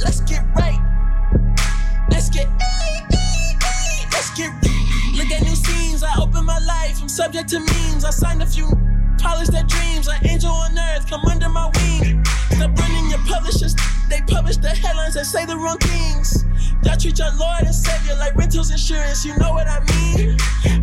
Let's 0.05 0.21
get 0.21 0.45
right. 0.55 0.81
Let's 2.11 2.29
get 2.29 2.49
Let's 4.13 4.31
get 4.37 4.53
Look 5.17 5.31
at 5.31 5.43
new 5.43 5.57
scenes. 5.57 6.03
I 6.03 6.13
open 6.21 6.45
my 6.45 6.59
life. 6.59 7.01
I'm 7.01 7.09
subject 7.09 7.49
to 7.51 7.61
memes. 7.61 8.05
I 8.05 8.11
signed 8.11 8.43
a 8.43 8.47
few 8.47 8.69
polish 9.19 9.49
their 9.49 9.65
dreams. 9.65 10.07
An 10.07 10.27
angel 10.27 10.51
on 10.51 10.79
earth, 10.79 11.09
come 11.09 11.25
under 11.25 11.49
my 11.49 11.71
wing. 11.77 12.23
Running 12.61 12.69
your 12.69 13.00
publishers. 13.31 13.75
They 14.11 14.21
publish 14.27 14.57
the 14.57 14.75
headlines 14.75 15.15
and 15.15 15.27
say 15.27 15.47
the 15.47 15.57
wrong 15.57 15.79
things. 15.79 16.45
Y'all 16.83 16.97
treat 16.99 17.19
your 17.19 17.31
Lord 17.39 17.63
and 17.63 17.75
Savior 17.75 18.17
like 18.19 18.35
rentals 18.35 18.71
insurance. 18.71 19.25
You 19.25 19.39
know 19.39 19.53
what 19.53 19.69
I 19.71 19.79
mean? 19.95 20.37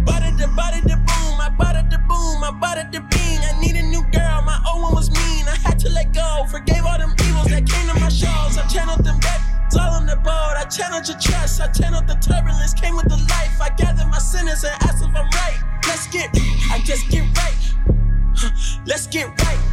Body 0.07 0.31
the 0.39 0.47
body 0.55 0.79
the 0.87 0.95
boom. 0.95 1.35
I 1.43 1.51
bought 1.59 1.75
it 1.75 1.91
the 1.91 1.99
boom. 2.07 2.43
I 2.43 2.51
bought 2.55 2.77
it 2.79 2.91
the 2.95 3.01
bean. 3.11 3.39
I 3.43 3.51
need 3.59 3.75
a 3.75 3.83
new 3.83 4.03
girl. 4.15 4.41
My 4.47 4.63
old 4.63 4.81
one 4.81 4.95
was 4.95 5.11
mean. 5.11 5.43
I 5.45 5.57
had 5.67 5.77
to 5.79 5.89
let 5.89 6.13
go. 6.13 6.47
Forgave 6.49 6.85
all 6.85 6.97
them 6.97 7.13
evils 7.27 7.51
that 7.51 7.67
came 7.67 7.87
to 7.91 7.99
my 7.99 8.09
shows. 8.09 8.55
I 8.55 8.63
channeled 8.71 9.03
them 9.03 9.19
back. 9.19 9.41
It's 9.67 9.75
all 9.75 9.99
on 9.99 10.05
the 10.05 10.15
boat. 10.15 10.55
I 10.55 10.63
channeled 10.71 11.07
your 11.07 11.19
trust. 11.19 11.59
I 11.59 11.67
channeled 11.67 12.07
the 12.07 12.15
turbulence. 12.15 12.73
Came 12.73 12.95
with 12.95 13.09
the 13.09 13.19
life. 13.27 13.59
I 13.59 13.69
gathered 13.75 14.07
my 14.07 14.19
sinners 14.19 14.63
and 14.63 14.73
asked 14.87 15.03
if 15.03 15.11
I'm 15.11 15.27
right. 15.43 15.59
Let's 15.87 16.07
get. 16.07 16.31
I 16.71 16.79
just 16.85 17.09
get 17.09 17.27
right. 17.35 17.61
Let's 18.85 19.07
get 19.07 19.27
right. 19.43 19.66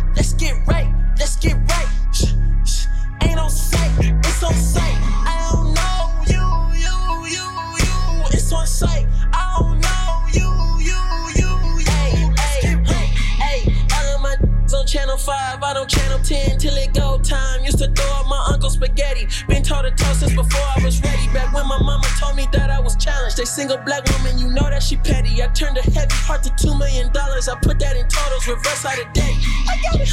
Single 23.55 23.79
black 23.79 24.05
woman, 24.11 24.37
you 24.37 24.51
know 24.51 24.69
that 24.69 24.83
she 24.83 24.97
petty. 24.97 25.41
I 25.41 25.47
turned 25.47 25.79
a 25.79 25.83
heavy 25.83 26.11
heart 26.27 26.43
to 26.43 26.51
two 26.57 26.77
million 26.77 27.13
dollars. 27.13 27.49
I 27.49 27.55
put 27.61 27.79
that 27.79 27.97
in 27.97 28.07
totals, 28.09 28.49
reverse 28.49 28.81
side 28.83 28.99
of 28.99 29.13
day. 29.13 29.31
I 29.31 29.79
got 29.93 30.01
it. 30.01 30.11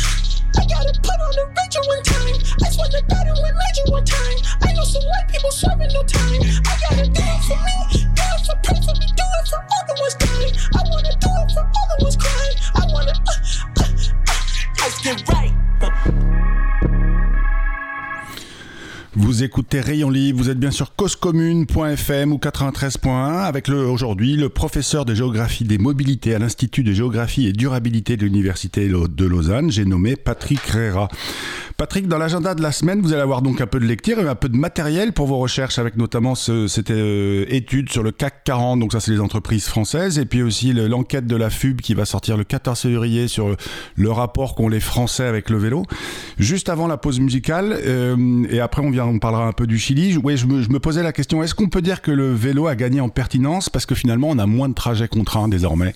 I 0.58 0.66
gotta 0.70 0.94
put 1.02 1.18
on 1.18 1.34
the 1.34 1.61
Écoutez 19.44 19.82
Rayon 19.82 20.12
Libre, 20.12 20.38
vous 20.38 20.50
êtes 20.52 20.60
bien 20.60 20.70
sur 20.70 20.96
causecommune.fm 20.96 22.32
ou 22.32 22.38
93.1 22.38 23.40
avec 23.40 23.70
aujourd'hui 23.70 24.36
le 24.36 24.50
professeur 24.50 25.04
de 25.04 25.16
géographie 25.16 25.64
des 25.64 25.80
mobilités 25.80 26.36
à 26.36 26.40
l'Institut 26.40 26.84
de 26.84 26.94
géographie 26.94 27.48
et 27.48 27.52
durabilité 27.52 28.18
de 28.18 28.26
l'Université 28.26 28.88
de 28.88 29.26
Lausanne, 29.26 29.72
j'ai 29.72 29.86
nommé 29.86 30.16
Patrick 30.16 30.62
Rera. 30.62 31.08
Patrick, 31.82 32.08
dans 32.08 32.20
l'agenda 32.20 32.54
de 32.54 32.62
la 32.62 32.72
semaine, 32.72 33.02
vous 33.02 33.12
allez 33.12 33.24
avoir 33.24 33.42
donc 33.42 33.60
un 33.60 33.66
peu 33.66 33.80
de 33.80 33.86
lecture 33.86 34.20
et 34.20 34.28
un 34.28 34.36
peu 34.36 34.50
de 34.50 34.56
matériel 34.56 35.14
pour 35.14 35.26
vos 35.26 35.40
recherches 35.40 35.80
avec 35.80 35.98
notamment 35.98 36.36
ce, 36.36 36.68
cette 36.68 36.92
euh, 36.92 37.44
étude 37.48 37.92
sur 37.92 38.04
le 38.04 38.12
CAC 38.12 38.44
40, 38.44 38.80
donc 38.80 38.92
ça 38.92 39.00
c'est 39.00 39.10
les 39.10 39.20
entreprises 39.20 39.66
françaises, 39.66 40.20
et 40.20 40.26
puis 40.26 40.44
aussi 40.44 40.74
le, 40.74 40.86
l'enquête 40.86 41.26
de 41.26 41.36
la 41.36 41.50
FUB 41.50 41.82
qui 41.82 41.96
va 41.96 42.06
sortir 42.06 42.38
le 42.38 42.44
14 42.44 42.80
février 42.80 43.28
sur 43.28 43.56
le 43.96 44.12
rapport 44.12 44.54
qu'ont 44.54 44.70
les 44.70 44.80
Français 44.80 45.26
avec 45.26 45.50
le 45.50 45.58
vélo. 45.58 45.84
Juste 46.38 46.70
avant 46.70 46.86
la 46.86 46.98
pause 46.98 47.20
musicale, 47.20 47.76
euh, 47.84 48.46
et 48.52 48.60
après 48.60 48.84
on, 48.84 49.18
parlera 49.18 49.48
un 49.48 49.52
peu 49.52 49.66
du 49.66 49.80
Chili, 49.80 50.18
ouais, 50.18 50.38
je 50.38 50.46
me 50.46 50.78
posais 50.78 51.02
la 51.02 51.14
question, 51.14 51.42
est-ce 51.42 51.56
qu'on 51.56 51.70
peut 51.70 51.82
dire 51.82 52.04
que 52.04 52.12
le 52.12 52.32
vélo 52.32 52.68
a 52.68 52.76
gagné 52.76 53.02
en 53.02 53.10
pertinence? 53.10 53.72
Parce 53.72 53.88
que 53.88 53.96
finalement 53.96 54.30
on 54.30 54.38
a 54.38 54.46
moins 54.46 54.70
de 54.70 54.76
trajets 54.76 55.08
contraints 55.08 55.48
désormais 55.48 55.96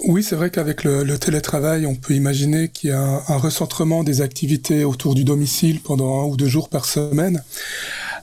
Oui, 0.00 0.22
c'est 0.22 0.36
vrai 0.36 0.50
qu'avec 0.50 0.84
le, 0.84 1.18
télétravail, 1.18 1.84
on 1.84 1.96
peut 1.96 2.14
imaginer 2.14 2.68
qu'il 2.68 2.90
y 2.90 2.92
a 2.92 3.00
un, 3.00 3.22
un, 3.26 3.36
recentrement 3.36 4.04
des 4.04 4.20
activités 4.20 4.84
autour 4.84 5.14
du 5.14 5.24
domicile 5.24 5.80
pendant 5.80 6.22
un 6.22 6.26
ou 6.26 6.36
deux 6.36 6.46
jours 6.46 6.68
par 6.68 6.84
semaine. 6.84 7.42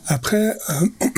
Après, 0.07 0.57
euh, 0.69 0.87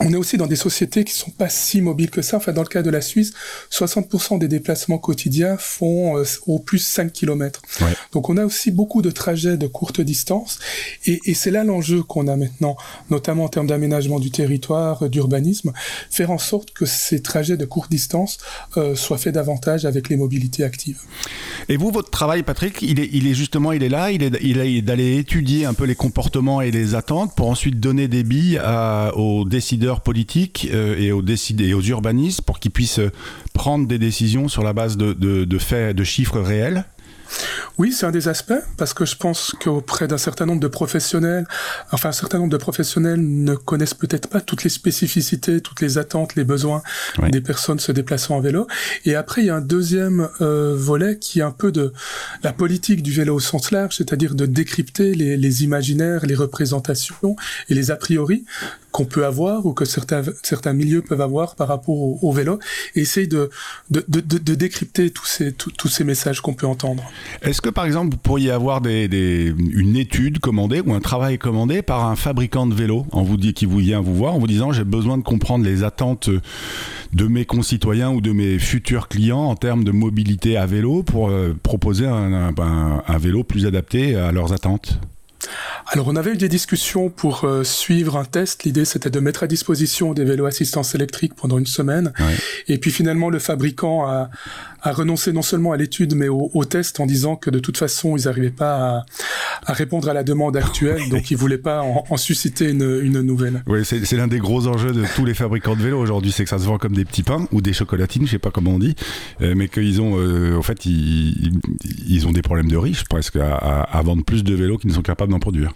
on 0.00 0.12
est 0.12 0.16
aussi 0.16 0.36
dans 0.36 0.46
des 0.46 0.56
sociétés 0.56 1.04
qui 1.04 1.12
sont 1.12 1.30
pas 1.30 1.48
si 1.48 1.80
mobiles 1.80 2.10
que 2.10 2.22
ça. 2.22 2.36
Enfin, 2.36 2.52
dans 2.52 2.62
le 2.62 2.68
cas 2.68 2.82
de 2.82 2.90
la 2.90 3.00
Suisse, 3.00 3.32
60% 3.70 4.38
des 4.38 4.48
déplacements 4.48 4.98
quotidiens 4.98 5.56
font 5.58 6.18
euh, 6.18 6.24
au 6.46 6.58
plus 6.58 6.78
5 6.78 7.12
km. 7.12 7.62
Ouais. 7.80 7.86
Donc, 8.12 8.30
on 8.30 8.36
a 8.36 8.44
aussi 8.44 8.70
beaucoup 8.70 9.02
de 9.02 9.10
trajets 9.10 9.56
de 9.56 9.66
courte 9.66 10.00
distance. 10.00 10.58
Et, 11.06 11.20
et 11.24 11.34
c'est 11.34 11.50
là 11.50 11.64
l'enjeu 11.64 12.02
qu'on 12.02 12.28
a 12.28 12.36
maintenant, 12.36 12.76
notamment 13.10 13.44
en 13.44 13.48
termes 13.48 13.66
d'aménagement 13.66 14.20
du 14.20 14.30
territoire, 14.30 15.04
euh, 15.04 15.08
d'urbanisme, 15.08 15.72
faire 16.10 16.30
en 16.30 16.38
sorte 16.38 16.72
que 16.72 16.86
ces 16.86 17.20
trajets 17.20 17.56
de 17.56 17.64
courte 17.64 17.90
distance 17.90 18.38
euh, 18.76 18.94
soient 18.94 19.18
faits 19.18 19.34
davantage 19.34 19.84
avec 19.84 20.08
les 20.08 20.16
mobilités 20.16 20.62
actives. 20.62 21.00
Et 21.68 21.76
vous, 21.76 21.90
votre 21.90 22.10
travail, 22.10 22.44
Patrick, 22.44 22.82
il 22.82 23.00
est, 23.00 23.08
il 23.12 23.26
est 23.26 23.34
justement, 23.34 23.72
il 23.72 23.82
est 23.82 23.88
là, 23.88 24.12
il 24.12 24.22
est, 24.22 24.32
il 24.42 24.58
est 24.58 24.82
d'aller 24.82 25.18
étudier 25.18 25.64
un 25.64 25.74
peu 25.74 25.84
les 25.84 25.96
comportements 25.96 26.60
et 26.60 26.70
les 26.70 26.94
attentes 26.94 27.34
pour 27.34 27.48
ensuite 27.48 27.80
donner 27.80 28.06
des 28.06 28.22
billes 28.22 28.58
à, 28.62 29.12
aux 29.16 29.44
décideurs 29.44 29.87
politiques 29.96 30.68
euh, 30.72 30.96
et, 30.98 31.12
aux 31.12 31.24
et 31.24 31.74
aux 31.74 31.82
urbanistes 31.82 32.42
pour 32.42 32.60
qu'ils 32.60 32.70
puissent 32.70 33.00
prendre 33.54 33.86
des 33.86 33.98
décisions 33.98 34.48
sur 34.48 34.62
la 34.62 34.72
base 34.72 34.96
de, 34.96 35.12
de, 35.12 35.44
de 35.44 35.58
faits, 35.58 35.96
de 35.96 36.04
chiffres 36.04 36.40
réels? 36.40 36.84
Oui, 37.76 37.92
c'est 37.92 38.06
un 38.06 38.10
des 38.10 38.26
aspects, 38.26 38.60
parce 38.76 38.94
que 38.94 39.04
je 39.04 39.14
pense 39.14 39.54
qu'auprès 39.62 40.08
d'un 40.08 40.18
certain 40.18 40.46
nombre 40.46 40.60
de 40.60 40.68
professionnels, 40.68 41.46
enfin 41.92 42.08
un 42.08 42.12
certain 42.12 42.38
nombre 42.38 42.50
de 42.50 42.56
professionnels 42.56 43.20
ne 43.20 43.54
connaissent 43.54 43.94
peut-être 43.94 44.28
pas 44.28 44.40
toutes 44.40 44.64
les 44.64 44.70
spécificités, 44.70 45.60
toutes 45.60 45.80
les 45.80 45.98
attentes, 45.98 46.34
les 46.34 46.44
besoins 46.44 46.82
oui. 47.18 47.30
des 47.30 47.40
personnes 47.40 47.78
se 47.78 47.92
déplaçant 47.92 48.36
en 48.36 48.40
vélo. 48.40 48.66
Et 49.04 49.14
après, 49.14 49.42
il 49.42 49.46
y 49.46 49.50
a 49.50 49.56
un 49.56 49.60
deuxième 49.60 50.28
euh, 50.40 50.74
volet 50.76 51.18
qui 51.18 51.40
est 51.40 51.42
un 51.42 51.52
peu 51.52 51.70
de 51.70 51.92
la 52.42 52.52
politique 52.52 53.02
du 53.02 53.12
vélo 53.12 53.36
au 53.36 53.40
sens 53.40 53.70
large, 53.70 53.96
c'est-à-dire 53.96 54.34
de 54.34 54.46
décrypter 54.46 55.14
les, 55.14 55.36
les 55.36 55.64
imaginaires, 55.64 56.26
les 56.26 56.34
représentations 56.34 57.36
et 57.68 57.74
les 57.74 57.90
a 57.90 57.96
priori 57.96 58.44
qu'on 58.98 59.04
peut 59.04 59.24
avoir 59.24 59.64
ou 59.64 59.74
que 59.74 59.84
certains, 59.84 60.72
milieux 60.72 61.02
peuvent 61.02 61.20
avoir 61.20 61.54
par 61.54 61.68
rapport 61.68 62.24
au, 62.24 62.32
vélo 62.32 62.58
et 62.96 63.02
essayer 63.02 63.28
de, 63.28 63.48
décrypter 63.88 65.10
tous 65.10 65.88
ces, 65.88 66.04
messages 66.04 66.40
qu'on 66.40 66.54
peut 66.54 66.66
entendre. 66.66 67.04
Est-ce 67.42 67.60
que 67.60 67.68
par 67.68 67.84
exemple 67.84 68.10
vous 68.10 68.20
pourriez 68.20 68.50
avoir 68.50 68.82
une 68.84 69.96
étude 69.96 70.40
commandée 70.40 70.82
ou 70.84 70.94
un 70.94 71.00
travail 71.00 71.38
commandé 71.38 71.80
par 71.80 72.06
un 72.06 72.16
fabricant 72.16 72.66
de 72.66 72.74
vélo 72.74 73.06
en 73.12 73.22
vous 73.22 73.36
dit, 73.36 73.54
qui 73.54 73.66
vient 73.66 74.00
vous 74.00 74.16
voir 74.16 74.34
en 74.34 74.40
vous 74.40 74.48
disant 74.48 74.72
j'ai 74.72 74.82
besoin 74.82 75.16
de 75.16 75.22
comprendre 75.22 75.64
les 75.64 75.84
attentes 75.84 76.28
de 77.12 77.26
mes 77.28 77.44
concitoyens 77.44 78.10
ou 78.10 78.20
de 78.20 78.32
mes 78.32 78.58
futurs 78.58 79.06
clients 79.06 79.44
en 79.44 79.54
termes 79.54 79.84
de 79.84 79.92
mobilité 79.92 80.56
à 80.56 80.66
vélo 80.66 81.04
pour 81.04 81.28
euh, 81.28 81.56
proposer 81.62 82.06
un 82.06 83.18
vélo 83.18 83.44
plus 83.44 83.64
adapté 83.64 84.16
à 84.16 84.32
leurs 84.32 84.52
attentes? 84.52 84.98
Alors 85.86 86.08
on 86.08 86.16
avait 86.16 86.32
eu 86.32 86.36
des 86.36 86.48
discussions 86.48 87.08
pour 87.08 87.44
euh, 87.44 87.64
suivre 87.64 88.16
un 88.16 88.24
test. 88.24 88.64
L'idée 88.64 88.84
c'était 88.84 89.10
de 89.10 89.20
mettre 89.20 89.42
à 89.42 89.46
disposition 89.46 90.12
des 90.12 90.24
vélos 90.24 90.46
assistance 90.46 90.94
électrique 90.94 91.34
pendant 91.34 91.58
une 91.58 91.66
semaine. 91.66 92.12
Ouais. 92.18 92.36
Et 92.68 92.78
puis 92.78 92.90
finalement 92.90 93.30
le 93.30 93.38
fabricant 93.38 94.06
a, 94.06 94.30
a 94.82 94.92
renoncé 94.92 95.32
non 95.32 95.42
seulement 95.42 95.72
à 95.72 95.76
l'étude 95.76 96.14
mais 96.14 96.28
au, 96.28 96.50
au, 96.54 96.64
test 96.64 97.00
en 97.00 97.06
disant 97.06 97.36
que 97.36 97.50
de 97.50 97.58
toute 97.58 97.78
façon 97.78 98.16
ils 98.16 98.24
n'arrivaient 98.24 98.50
pas 98.50 99.04
à 99.66 99.72
répondre 99.72 100.08
à 100.08 100.12
la 100.12 100.22
demande 100.22 100.56
actuelle, 100.56 101.00
donc 101.10 101.30
il 101.30 101.36
voulait 101.36 101.58
pas 101.58 101.82
en, 101.82 102.16
susciter 102.16 102.70
une, 102.70 103.00
une, 103.02 103.20
nouvelle. 103.20 103.62
Oui, 103.66 103.84
c'est 103.84 104.12
l'un 104.12 104.28
des 104.28 104.38
gros 104.38 104.66
enjeux 104.66 104.92
de 104.92 105.04
tous 105.14 105.24
les 105.24 105.34
fabricants 105.34 105.76
de 105.76 105.82
vélos 105.82 106.00
aujourd'hui, 106.00 106.32
c'est 106.32 106.44
que 106.44 106.50
ça 106.50 106.58
se 106.58 106.64
vend 106.64 106.78
comme 106.78 106.94
des 106.94 107.04
petits 107.04 107.22
pains 107.22 107.46
ou 107.52 107.60
des 107.60 107.72
chocolatines, 107.72 108.26
je 108.26 108.32
sais 108.32 108.38
pas 108.38 108.50
comment 108.50 108.72
on 108.72 108.78
dit, 108.78 108.94
euh, 109.40 109.54
mais 109.56 109.68
qu'ils 109.68 110.00
ont, 110.00 110.18
euh, 110.18 110.56
en 110.56 110.62
fait, 110.62 110.86
ils, 110.86 111.52
ils, 112.06 112.26
ont 112.26 112.32
des 112.32 112.42
problèmes 112.42 112.70
de 112.70 112.76
riches 112.76 113.04
presque 113.04 113.36
à, 113.36 113.54
à 113.54 114.02
vendre 114.02 114.24
plus 114.24 114.44
de 114.44 114.54
vélos 114.54 114.78
qu'ils 114.78 114.90
ne 114.90 114.94
sont 114.94 115.02
capables 115.02 115.32
d'en 115.32 115.37
produire. 115.38 115.74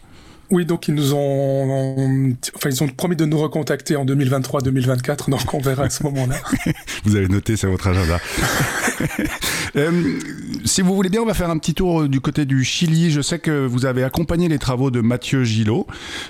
Oui, 0.53 0.67
donc 0.67 0.87
ils 0.87 0.95
nous 0.95 1.15
ont, 1.15 2.37
enfin 2.55 2.69
ils 2.69 2.85
ont 2.85 2.88
promis 2.88 3.17
de 3.17 3.25
nous 3.25 3.38
recontacter 3.38 3.97
en 3.97 4.05
2023-2024, 4.05 5.31
donc 5.31 5.55
on 5.55 5.61
verra 5.61 5.85
à 5.85 5.91
ce 5.91 6.03
moment-là. 6.03 6.37
vous 7.05 7.17
avez 7.17 7.27
noté, 7.27 7.57
c'est 7.57 7.67
votre 7.67 7.87
agenda. 7.87 8.21
euh, 9.77 10.19
si 10.67 10.83
vous 10.83 10.95
voulez 10.95 11.09
bien, 11.09 11.23
on 11.23 11.27
va 11.27 11.33
faire 11.33 11.49
un 11.49 11.57
petit 11.57 11.73
tour 11.73 12.07
du 12.07 12.21
côté 12.21 12.45
du 12.45 12.65
Chili. 12.65 13.11
Je 13.11 13.23
sais 13.23 13.38
que 13.38 13.65
vous 13.65 13.87
avez 13.87 14.05
accompagné 14.05 14.49
les 14.49 14.59
travaux 14.59 14.91
de 14.91 15.01
Mathieu 15.01 15.43
Gillot 15.43 15.87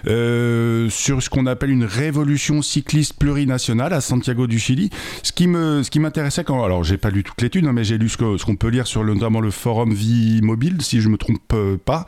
euh, 0.07 0.89
sur 0.89 1.21
ce 1.21 1.29
qu'on 1.29 1.47
appelle 1.47 1.71
une 1.71 1.85
révolution 1.85 2.63
cycliste 2.63 3.15
plurinationale 3.15 3.93
à 3.93 4.01
Santiago 4.01 4.47
du 4.47 4.61
Chili. 4.61 4.91
Ce 5.25 5.33
qui 5.33 5.49
me, 5.49 5.83
ce 5.83 5.91
qui 5.91 5.99
m'intéressait 5.99 6.45
quand, 6.45 6.63
alors 6.63 6.85
j'ai 6.85 6.97
pas 6.97 7.11
lu 7.11 7.25
toute 7.25 7.43
l'étude, 7.43 7.67
hein, 7.67 7.73
mais 7.73 7.83
j'ai 7.83 7.99
lu 7.99 8.09
ce, 8.09 8.17
qu'on 8.17 8.55
peut 8.55 8.69
lire 8.69 8.87
sur 8.87 9.03
le, 9.03 9.15
notamment 9.15 9.41
le 9.41 9.51
forum 9.51 9.93
Vie 9.93 10.41
Mobile, 10.43 10.81
si 10.81 11.01
je 11.01 11.09
me 11.09 11.17
trompe 11.17 11.41
euh, 11.55 11.77
pas. 11.77 12.07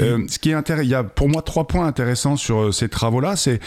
Euh, 0.00 0.24
ce 0.26 0.40
qui 0.40 0.50
est 0.50 0.54
intéressant, 0.54 0.82
il 0.82 0.90
y 0.90 0.94
a 0.96 1.04
pour 1.04 1.28
moi 1.28 1.42
trois 1.52 1.66
points 1.66 1.86
intéressants 1.86 2.36
sur 2.36 2.62
euh, 2.62 2.72
ces 2.72 2.88
travaux-là. 2.88 3.36
C'est 3.36 3.60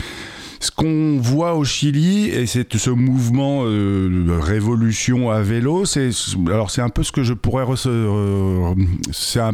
ce 0.60 0.72
qu'on 0.72 1.20
voit 1.20 1.54
au 1.54 1.64
Chili 1.64 2.30
et 2.30 2.48
c'est 2.48 2.76
ce 2.78 2.90
mouvement 2.90 3.62
euh, 3.64 4.40
révolution 4.42 5.30
à 5.30 5.42
vélo. 5.44 5.86
C'est 5.86 6.10
alors 6.48 6.72
c'est 6.72 6.82
un 6.82 6.90
peu 6.90 7.04
ce 7.04 7.12
que 7.12 7.22
je 7.22 7.36
pourrais 7.36 7.64
euh, 7.86 8.74
c'est 9.12 9.40
un, 9.40 9.54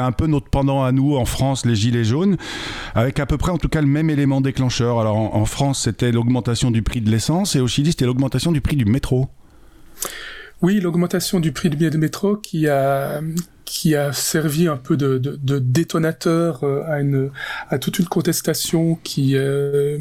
un, 0.00 0.10
peu 0.10 0.26
notre 0.26 0.48
pendant 0.48 0.82
à 0.82 0.90
nous 0.90 1.14
en 1.14 1.24
France, 1.24 1.64
les 1.64 1.76
gilets 1.76 2.02
jaunes, 2.02 2.38
avec 2.96 3.20
à 3.20 3.26
peu 3.26 3.38
près 3.38 3.52
en 3.52 3.58
tout 3.58 3.68
cas 3.68 3.82
le 3.82 3.86
même 3.86 4.10
élément 4.10 4.40
déclencheur. 4.40 4.98
Alors 4.98 5.16
en, 5.16 5.44
France 5.44 5.82
c'était 5.84 6.10
l'augmentation 6.10 6.72
du 6.72 6.82
prix 6.82 7.00
de 7.00 7.08
l'essence 7.08 7.54
et 7.54 7.60
au 7.60 7.68
Chili 7.68 7.90
c'était 7.90 8.06
l'augmentation 8.06 8.50
du 8.50 8.60
prix 8.60 8.74
du 8.74 8.84
métro. 8.84 9.28
Oui, 10.60 10.80
l'augmentation 10.80 11.38
du 11.38 11.52
prix 11.52 11.70
du 11.70 11.76
billet 11.76 11.90
de 11.90 11.98
métro 11.98 12.36
qui 12.36 12.66
a 12.66 13.20
qui 13.70 13.94
a 13.94 14.12
servi 14.12 14.66
un 14.66 14.76
peu 14.76 14.96
de, 14.96 15.16
de, 15.18 15.38
de 15.40 15.60
détonateur 15.60 16.64
euh, 16.64 16.82
à, 16.88 17.00
une, 17.00 17.30
à 17.68 17.78
toute 17.78 18.00
une 18.00 18.06
contestation 18.06 18.98
qui, 19.04 19.36
euh, 19.36 19.96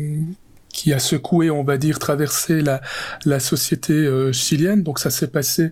qui 0.73 0.91
a 0.91 0.97
secoué, 0.97 1.51
on 1.51 1.63
va 1.63 1.77
dire, 1.77 1.99
traversé 1.99 2.61
la, 2.61 2.81
la 3.25 3.39
société 3.39 3.93
euh, 3.93 4.33
chilienne. 4.33 4.81
Donc 4.81 4.97
ça 4.97 5.11
s'est 5.11 5.27
passé 5.27 5.69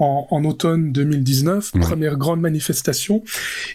en, 0.00 0.26
en, 0.28 0.44
automne 0.44 0.90
2019, 0.90 1.70
première 1.80 2.16
grande 2.16 2.40
manifestation. 2.40 3.22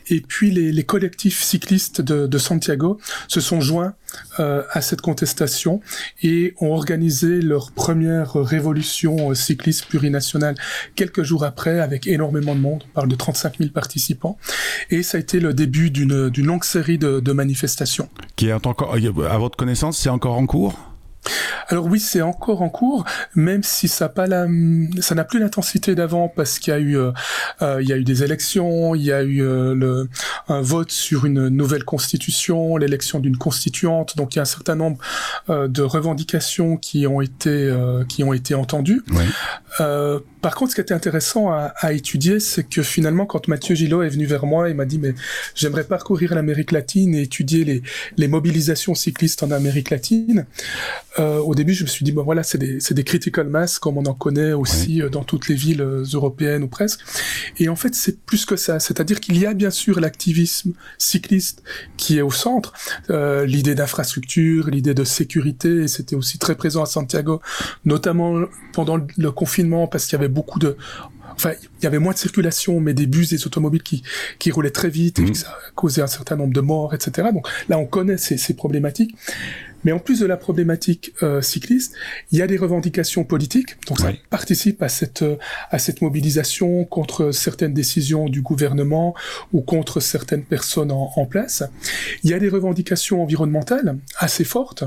Et 0.09 0.19
puis 0.19 0.51
les, 0.51 0.73
les 0.73 0.83
collectifs 0.83 1.41
cyclistes 1.41 2.01
de, 2.01 2.27
de, 2.27 2.37
Santiago 2.37 2.99
se 3.29 3.39
sont 3.39 3.61
joints 3.61 3.93
euh, 4.39 4.63
à 4.71 4.81
cette 4.81 5.01
contestation 5.01 5.81
et 6.23 6.53
ont 6.59 6.73
organisé 6.73 7.41
leur 7.41 7.71
première 7.71 8.33
révolution 8.33 9.31
euh, 9.31 9.33
cycliste 9.33 9.85
plurinationale 9.85 10.55
quelques 10.95 11.23
jours 11.23 11.43
après 11.43 11.79
avec 11.79 12.07
énormément 12.07 12.55
de 12.55 12.59
monde. 12.59 12.83
On 12.91 12.93
parle 12.93 13.07
de 13.09 13.15
35 13.15 13.57
000 13.57 13.69
participants. 13.71 14.37
Et 14.89 15.03
ça 15.03 15.17
a 15.17 15.21
été 15.21 15.39
le 15.39 15.53
début 15.53 15.91
d'une 15.91 16.31
longue 16.37 16.63
série 16.63 16.97
de, 16.97 17.19
de 17.19 17.31
manifestations. 17.31 18.09
Qui 18.35 18.47
est 18.47 18.53
encore, 18.53 18.95
à 18.95 19.37
votre 19.37 19.57
connaissance, 19.57 19.97
c'est 19.97 20.09
encore 20.09 20.37
en 20.37 20.45
cours? 20.45 20.90
Alors 21.71 21.85
oui, 21.85 21.99
c'est 21.99 22.21
encore 22.21 22.61
en 22.61 22.69
cours, 22.69 23.05
même 23.35 23.63
si 23.63 23.87
ça 23.87 24.09
pas 24.09 24.27
la, 24.27 24.45
ça 24.99 25.15
n'a 25.15 25.23
plus 25.23 25.39
l'intensité 25.39 25.95
d'avant 25.95 26.27
parce 26.27 26.59
qu'il 26.59 26.73
y 26.73 26.75
a 26.75 26.79
eu, 26.79 26.97
euh, 26.97 27.11
euh, 27.61 27.81
il 27.81 27.87
y 27.87 27.93
a 27.93 27.97
eu 27.97 28.03
des 28.03 28.23
élections, 28.23 28.93
il 28.93 29.03
y 29.03 29.11
a 29.11 29.23
eu 29.23 29.41
euh, 29.41 29.73
le, 29.73 30.09
un 30.49 30.61
vote 30.61 30.91
sur 30.91 31.25
une 31.25 31.47
nouvelle 31.47 31.85
constitution, 31.85 32.75
l'élection 32.75 33.19
d'une 33.19 33.37
constituante, 33.37 34.17
donc 34.17 34.35
il 34.35 34.37
y 34.37 34.39
a 34.39 34.41
un 34.41 34.45
certain 34.45 34.75
nombre 34.75 34.97
de 35.47 35.81
revendications 35.81 36.77
qui 36.77 37.07
ont 37.07 37.21
été, 37.21 37.73
qui 38.09 38.23
ont 38.23 38.33
été 38.33 38.55
entendues. 38.55 39.03
par 39.77 40.55
contre, 40.55 40.71
ce 40.71 40.75
qui 40.75 40.81
était 40.81 40.93
intéressant 40.93 41.51
à, 41.51 41.73
à 41.77 41.93
étudier, 41.93 42.39
c'est 42.39 42.63
que 42.63 42.81
finalement, 42.81 43.25
quand 43.25 43.47
Mathieu 43.47 43.75
Gillot 43.75 44.03
est 44.03 44.09
venu 44.09 44.25
vers 44.25 44.45
moi, 44.45 44.69
il 44.69 44.75
m'a 44.75 44.85
dit 44.85 44.99
mais 44.99 45.13
j'aimerais 45.55 45.83
parcourir 45.83 46.35
l'Amérique 46.35 46.71
latine 46.71 47.15
et 47.15 47.23
étudier 47.23 47.63
les, 47.63 47.83
les 48.17 48.27
mobilisations 48.27 48.95
cyclistes 48.95 49.43
en 49.43 49.51
Amérique 49.51 49.89
latine. 49.89 50.45
Euh, 51.19 51.39
au 51.39 51.55
début, 51.55 51.73
je 51.73 51.83
me 51.83 51.89
suis 51.89 52.05
dit, 52.05 52.11
bon 52.11 52.23
voilà, 52.23 52.43
c'est 52.43 52.57
des, 52.57 52.79
des 52.79 53.03
critical 53.03 53.47
mass 53.47 53.79
comme 53.79 53.97
on 53.97 54.05
en 54.05 54.13
connaît 54.13 54.53
aussi 54.53 55.01
euh, 55.01 55.09
dans 55.09 55.23
toutes 55.23 55.47
les 55.49 55.55
villes 55.55 55.81
euh, 55.81 56.03
européennes 56.13 56.63
ou 56.63 56.67
presque. 56.67 57.01
Et 57.57 57.69
en 57.69 57.75
fait, 57.75 57.95
c'est 57.95 58.19
plus 58.21 58.45
que 58.45 58.55
ça. 58.55 58.79
C'est-à-dire 58.79 59.19
qu'il 59.19 59.37
y 59.37 59.45
a 59.45 59.53
bien 59.53 59.71
sûr 59.71 59.99
l'activisme 59.99 60.73
cycliste 60.97 61.63
qui 61.97 62.17
est 62.17 62.21
au 62.21 62.31
centre, 62.31 62.73
euh, 63.09 63.45
l'idée 63.45 63.75
d'infrastructure, 63.75 64.69
l'idée 64.69 64.93
de 64.93 65.03
sécurité, 65.03 65.83
et 65.83 65.87
c'était 65.87 66.15
aussi 66.15 66.39
très 66.39 66.55
présent 66.55 66.83
à 66.83 66.85
Santiago, 66.85 67.41
notamment 67.85 68.45
pendant 68.73 68.97
le 69.17 69.31
confinement, 69.31 69.87
parce 69.87 70.05
qu'il 70.05 70.17
y 70.17 70.19
avait 70.19 70.29
beaucoup 70.29 70.59
de 70.59 70.77
enfin, 71.33 71.53
il 71.79 71.83
y 71.83 71.87
avait 71.87 71.99
moins 71.99 72.13
de 72.13 72.17
circulation, 72.17 72.79
mais 72.79 72.93
des 72.93 73.07
bus, 73.07 73.29
des 73.29 73.47
automobiles 73.47 73.83
qui, 73.83 74.03
qui 74.37 74.51
roulaient 74.51 74.69
très 74.71 74.89
vite, 74.89 75.19
et 75.19 75.23
mmh. 75.23 75.33
ça 75.33 75.49
a 75.49 75.71
causé 75.75 76.01
un 76.01 76.07
certain 76.07 76.35
nombre 76.35 76.53
de 76.53 76.61
morts, 76.61 76.93
etc. 76.93 77.29
Donc 77.33 77.47
là, 77.69 77.77
on 77.77 77.85
connaît 77.85 78.17
ces, 78.17 78.37
ces 78.37 78.53
problématiques. 78.53 79.15
Mais 79.83 79.91
en 79.91 79.99
plus 79.99 80.19
de 80.19 80.25
la 80.25 80.37
problématique 80.37 81.13
euh, 81.23 81.41
cycliste, 81.41 81.95
il 82.31 82.39
y 82.39 82.41
a 82.41 82.47
des 82.47 82.57
revendications 82.57 83.23
politiques. 83.23 83.77
Donc 83.87 83.99
ça 83.99 84.11
participe 84.29 84.81
à 84.81 84.89
cette 84.89 85.21
euh, 85.21 85.37
à 85.69 85.79
cette 85.79 86.01
mobilisation 86.01 86.85
contre 86.85 87.31
certaines 87.31 87.73
décisions 87.73 88.29
du 88.29 88.41
gouvernement 88.41 89.15
ou 89.53 89.61
contre 89.61 89.99
certaines 89.99 90.43
personnes 90.43 90.91
en, 90.91 91.11
en 91.15 91.25
place. 91.25 91.63
Il 92.23 92.29
y 92.29 92.33
a 92.33 92.39
des 92.39 92.49
revendications 92.49 93.21
environnementales 93.21 93.97
assez 94.17 94.43
fortes. 94.43 94.83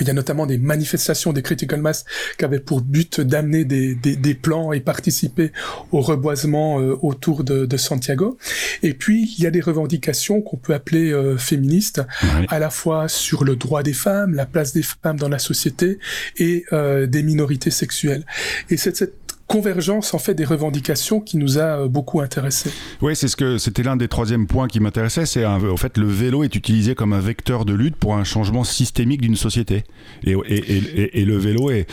Il 0.00 0.06
y 0.06 0.10
a 0.10 0.12
notamment 0.12 0.46
des 0.46 0.58
manifestations 0.58 1.32
des 1.32 1.42
critical 1.42 1.80
mass 1.80 2.04
qui 2.38 2.44
avaient 2.44 2.60
pour 2.60 2.80
but 2.80 3.20
d'amener 3.20 3.64
des, 3.64 3.94
des, 3.94 4.16
des, 4.16 4.34
plans 4.34 4.72
et 4.72 4.80
participer 4.80 5.52
au 5.90 6.00
reboisement 6.00 6.80
euh, 6.80 6.96
autour 7.02 7.42
de, 7.42 7.66
de, 7.66 7.76
Santiago. 7.76 8.38
Et 8.82 8.94
puis, 8.94 9.34
il 9.36 9.42
y 9.42 9.46
a 9.46 9.50
des 9.50 9.60
revendications 9.60 10.42
qu'on 10.42 10.56
peut 10.56 10.74
appeler 10.74 11.10
euh, 11.10 11.36
féministes, 11.36 12.02
à 12.48 12.58
la 12.58 12.70
fois 12.70 13.08
sur 13.08 13.42
le 13.44 13.56
droit 13.56 13.82
des 13.82 13.92
femmes, 13.92 14.34
la 14.34 14.46
place 14.46 14.72
des 14.72 14.82
femmes 14.82 15.18
dans 15.18 15.28
la 15.28 15.38
société 15.38 15.98
et 16.38 16.64
euh, 16.72 17.06
des 17.06 17.22
minorités 17.22 17.70
sexuelles. 17.70 18.24
Et 18.68 18.76
c'est 18.76 18.96
cette 18.96 19.19
convergence 19.50 20.14
en 20.14 20.20
fait 20.20 20.34
des 20.34 20.44
revendications 20.44 21.20
qui 21.20 21.36
nous 21.36 21.58
a 21.58 21.80
euh, 21.80 21.88
beaucoup 21.88 22.20
intéressés. 22.20 22.70
Oui, 23.02 23.16
c'est 23.16 23.26
ce 23.26 23.34
que 23.34 23.58
c'était 23.58 23.82
l'un 23.82 23.96
des 23.96 24.06
troisièmes 24.06 24.46
points 24.46 24.68
qui 24.68 24.78
m'intéressait. 24.78 25.26
C'est 25.26 25.44
en 25.44 25.76
fait 25.76 25.98
le 25.98 26.06
vélo 26.06 26.44
est 26.44 26.54
utilisé 26.54 26.94
comme 26.94 27.12
un 27.12 27.18
vecteur 27.18 27.64
de 27.64 27.74
lutte 27.74 27.96
pour 27.96 28.14
un 28.14 28.22
changement 28.22 28.62
systémique 28.62 29.20
d'une 29.20 29.34
société. 29.34 29.82
Et, 30.24 31.24
le 31.24 31.36
vélo 31.36 31.70
est, 31.70 31.88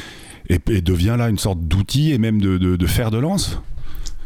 devient 0.67 1.15
là 1.17 1.29
une 1.29 1.39
sorte 1.39 1.59
d'outil 1.61 2.13
et 2.13 2.19
même 2.19 2.39
de, 2.39 2.57
de 2.57 2.85
fer 2.85 3.09
de 3.09 3.17
lance. 3.17 3.59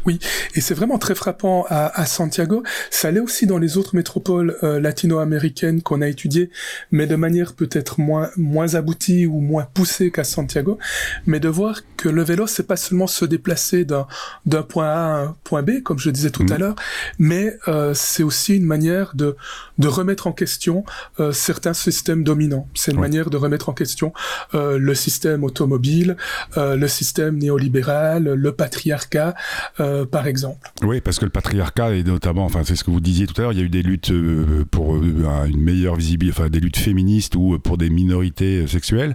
Oui, 0.06 0.18
et 0.54 0.60
c'est 0.60 0.74
vraiment 0.74 0.98
très 0.98 1.14
frappant 1.14 1.64
à, 1.68 2.00
à, 2.00 2.06
Santiago. 2.06 2.62
Ça 2.90 3.10
l'est 3.10 3.20
aussi 3.20 3.46
dans 3.46 3.58
les 3.58 3.76
autres 3.76 3.94
métropoles 3.94 4.56
euh, 4.62 4.80
latino-américaines 4.80 5.82
qu'on 5.82 6.02
a 6.02 6.08
étudiées, 6.08 6.50
mais 6.90 7.06
de 7.06 7.16
manière 7.16 7.54
peut-être 7.54 8.00
moins 8.00 8.30
moins 8.36 8.74
aboutie 8.74 9.26
ou 9.26 9.40
moins 9.40 9.66
poussée 9.74 10.10
qu'à 10.10 10.24
Santiago. 10.24 10.78
Mais 11.26 11.40
de 11.40 11.48
voir 11.48 11.80
que 11.96 12.08
le 12.08 12.22
vélo, 12.22 12.46
c'est 12.46 12.66
pas 12.66 12.76
seulement 12.76 13.06
se 13.06 13.24
déplacer 13.24 13.84
d'un 13.84 14.06
d'un 14.46 14.62
point 14.62 14.88
A 14.88 14.92
à 14.92 15.20
un 15.22 15.36
point 15.44 15.62
B, 15.62 15.82
comme 15.82 15.98
je 15.98 16.10
disais 16.10 16.30
tout 16.30 16.46
à 16.50 16.54
mmh. 16.54 16.58
l'heure, 16.58 16.76
mais 17.18 17.56
euh, 17.68 17.94
c'est 17.94 18.22
aussi 18.22 18.56
une 18.56 18.64
manière 18.64 19.14
de 19.14 19.36
de 19.78 19.88
remettre 19.88 20.26
en 20.26 20.32
question 20.32 20.84
euh, 21.20 21.32
certains 21.32 21.74
systèmes 21.74 22.24
dominants. 22.24 22.68
C'est 22.74 22.92
une 22.92 23.00
manière 23.00 23.30
de 23.30 23.36
remettre 23.36 23.68
en 23.68 23.72
question 23.72 24.12
euh, 24.54 24.78
le 24.78 24.94
système 24.94 25.44
automobile, 25.44 26.16
euh, 26.56 26.76
le 26.76 26.88
système 26.88 27.38
néolibéral, 27.38 28.24
le 28.24 28.52
patriarcat. 28.52 29.34
Euh, 29.80 29.91
par 30.10 30.26
exemple. 30.26 30.70
Oui, 30.82 31.00
parce 31.00 31.18
que 31.18 31.24
le 31.24 31.30
patriarcat 31.30 31.94
est 31.94 32.06
notamment, 32.06 32.44
enfin 32.44 32.62
c'est 32.64 32.76
ce 32.76 32.84
que 32.84 32.90
vous 32.90 33.00
disiez 33.00 33.26
tout 33.26 33.34
à 33.38 33.42
l'heure, 33.42 33.52
il 33.52 33.58
y 33.58 33.62
a 33.62 33.64
eu 33.64 33.68
des 33.68 33.82
luttes 33.82 34.10
euh, 34.10 34.64
pour 34.70 34.96
euh, 34.96 35.44
une 35.46 35.60
meilleure 35.60 35.96
visibilité, 35.96 36.36
enfin 36.38 36.50
des 36.50 36.60
luttes 36.60 36.76
féministes 36.76 37.34
ou 37.36 37.58
pour 37.58 37.78
des 37.78 37.90
minorités 37.90 38.66
sexuelles. 38.66 39.14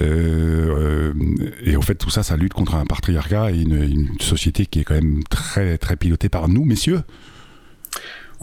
et 0.00 1.76
en 1.76 1.82
fait 1.82 1.94
tout 1.96 2.10
ça, 2.10 2.22
ça 2.22 2.36
lutte 2.36 2.54
contre 2.54 2.74
un 2.74 2.86
patriarcat 2.86 3.50
et 3.52 3.60
une, 3.60 3.82
une 3.82 4.20
société 4.20 4.66
qui 4.66 4.80
est 4.80 4.84
quand 4.84 4.94
même 4.94 5.22
très 5.24 5.78
très 5.78 5.96
pilotée 5.96 6.28
par 6.28 6.48
nous, 6.48 6.64
messieurs. 6.64 7.02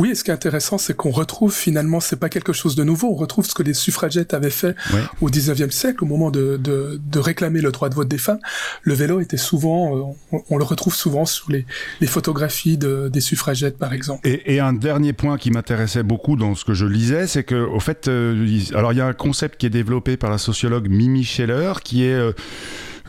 Oui, 0.01 0.09
et 0.09 0.15
ce 0.15 0.23
qui 0.23 0.31
est 0.31 0.33
intéressant, 0.33 0.79
c'est 0.79 0.95
qu'on 0.95 1.11
retrouve 1.11 1.53
finalement, 1.53 1.99
c'est 1.99 2.15
pas 2.15 2.29
quelque 2.29 2.53
chose 2.53 2.75
de 2.75 2.83
nouveau, 2.83 3.09
on 3.11 3.15
retrouve 3.15 3.45
ce 3.45 3.53
que 3.53 3.61
les 3.61 3.75
suffragettes 3.75 4.33
avaient 4.33 4.49
fait 4.49 4.75
au 5.21 5.29
19e 5.29 5.69
siècle, 5.69 6.03
au 6.03 6.07
moment 6.07 6.31
de, 6.31 6.57
de, 6.57 6.99
de, 6.99 7.19
réclamer 7.19 7.61
le 7.61 7.71
droit 7.71 7.87
de 7.87 7.93
vote 7.93 8.07
des 8.07 8.17
femmes. 8.17 8.39
Le 8.81 8.95
vélo 8.95 9.19
était 9.19 9.37
souvent, 9.37 9.95
euh, 9.95 10.41
on, 10.49 10.57
le 10.57 10.63
retrouve 10.63 10.95
souvent 10.95 11.25
sur 11.25 11.51
les, 11.51 11.67
les 11.99 12.07
photographies 12.07 12.79
de, 12.79 13.09
des 13.09 13.21
suffragettes, 13.21 13.77
par 13.77 13.93
exemple. 13.93 14.27
Et, 14.27 14.55
et 14.55 14.59
un 14.59 14.73
dernier 14.73 15.13
point 15.13 15.37
qui 15.37 15.51
m'intéressait 15.51 16.01
beaucoup 16.01 16.35
dans 16.35 16.55
ce 16.55 16.65
que 16.65 16.73
je 16.73 16.87
lisais, 16.87 17.27
c'est 17.27 17.43
que, 17.43 17.63
au 17.63 17.79
fait, 17.79 18.07
euh, 18.07 18.59
alors 18.73 18.93
il 18.93 18.97
y 18.97 19.01
a 19.01 19.05
un 19.05 19.13
concept 19.13 19.59
qui 19.59 19.67
est 19.67 19.69
développé 19.69 20.17
par 20.17 20.31
la 20.31 20.39
sociologue 20.39 20.89
Mimi 20.89 21.23
Scheller, 21.23 21.73
qui 21.83 22.05
est 22.05 22.13
euh, 22.13 22.31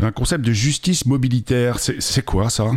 un 0.03 0.13
concept 0.13 0.45
de 0.45 0.53
justice 0.53 1.07
mobilitaire. 1.07 1.79
C'est 1.79 2.25
quoi 2.27 2.51
ça? 2.51 2.71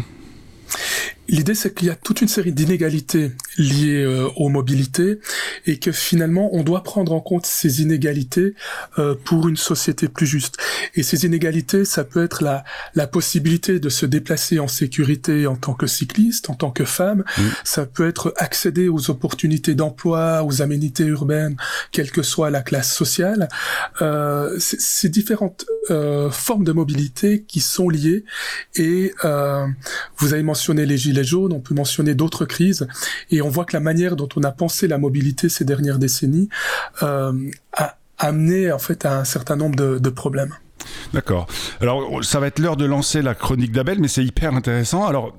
L'idée, 1.28 1.56
c'est 1.56 1.73
qu'il 1.75 1.88
y 1.88 1.91
a 1.91 1.95
toute 1.95 2.21
une 2.21 2.28
série 2.28 2.54
d'inégalités 2.54 3.32
liées 3.58 4.04
euh, 4.04 4.28
aux 4.36 4.50
mobilités 4.50 5.20
et 5.65 5.80
que 5.80 5.91
finalement, 5.91 6.50
on 6.54 6.63
doit 6.63 6.84
prendre 6.84 7.13
en 7.13 7.20
compte 7.20 7.46
ces 7.46 7.82
inégalités 7.82 8.54
euh, 9.00 9.15
pour 9.24 9.48
une 9.48 9.58
société 9.58 10.08
plus 10.08 10.28
juste. 10.28 10.58
Et 10.96 11.04
ces 11.04 11.26
inégalités, 11.26 11.86
ça 11.86 12.04
peut 12.04 12.24
être 12.24 12.44
la, 12.44 12.63
la 12.96 13.08
possibilité 13.08 13.80
de 13.80 13.89
se 13.89 14.06
déplacer 14.06 14.60
en 14.60 14.68
sécurité 14.68 15.48
en 15.48 15.56
tant 15.56 15.74
que 15.74 15.88
cycliste, 15.88 16.50
en 16.50 16.56
tant 16.56 16.72
que 16.72 16.86
femme. 16.86 17.24
Ça 17.63 17.86
peut 17.86 18.08
être 18.08 18.34
accéder 18.38 18.89
aux 18.89 19.10
opportunités 19.10 19.76
d'emploi, 19.76 20.44
aux 20.44 20.62
aménités 20.62 21.06
urbaines, 21.06 21.56
quelle 21.91 22.12
que 22.12 22.24
soit 22.24 22.50
la 22.50 22.62
classe 22.62 22.94
sociale. 22.94 23.48
Euh, 24.02 24.56
ces 24.60 25.10
différentes 25.10 25.65
euh, 25.89 26.30
formes 26.30 26.63
de 26.63 26.72
mobilité 26.72 27.44
qui 27.48 27.60
sont 27.62 27.89
liées. 27.89 28.26
Et 28.76 29.13
vous 30.18 30.34
avez 30.34 30.44
mentionné 30.44 30.86
les 30.86 30.98
gilets 30.98 31.24
jaunes, 31.24 31.54
on 31.54 31.60
peut 31.60 31.76
mentionner 31.76 32.15
d'autres 32.15 32.46
crises, 32.46 32.88
et 33.32 33.41
on 33.46 33.50
voit 33.50 33.66
que 33.66 33.74
la 33.74 33.80
manière 33.80 34.16
dont 34.16 34.30
on 34.36 34.44
a 34.44 34.52
pensé 34.52 34.88
la 34.88 34.98
mobilité 34.98 35.50
ces 35.50 35.66
dernières 35.66 36.00
décennies 36.00 36.50
euh, 37.04 37.32
a 37.74 37.98
amené 38.18 38.72
en 38.72 38.80
fait 38.80 39.06
à 39.06 39.20
un 39.20 39.26
certain 39.26 39.56
nombre 39.56 39.76
de, 39.76 40.10
problèmes. 40.10 40.54
D'accord. 41.14 41.48
Alors, 41.82 42.24
ça 42.24 42.40
va 42.40 42.48
être 42.48 42.60
l'heure 42.60 42.78
de 42.78 42.86
lancer 42.86 43.22
la 43.22 43.36
chronique 43.36 43.72
d'Abel, 43.72 44.00
mais 44.00 44.08
c'est 44.08 44.24
hyper 44.24 44.54
intéressant. 44.54 45.06
Alors, 45.06 45.38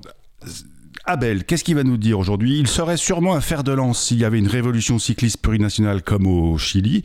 Abel, 1.05 1.45
qu'est-ce 1.45 1.63
qu'il 1.63 1.75
va 1.75 1.83
nous 1.83 1.97
dire 1.97 2.19
aujourd'hui? 2.19 2.59
Il 2.59 2.67
serait 2.67 2.97
sûrement 2.97 3.33
un 3.33 3.41
fer 3.41 3.63
de 3.63 3.71
lance 3.71 4.03
s'il 4.03 4.19
y 4.19 4.25
avait 4.25 4.39
une 4.39 4.47
révolution 4.47 4.99
cycliste 4.99 5.41
plurinationale 5.41 6.03
comme 6.03 6.27
au 6.27 6.57
Chili. 6.57 7.01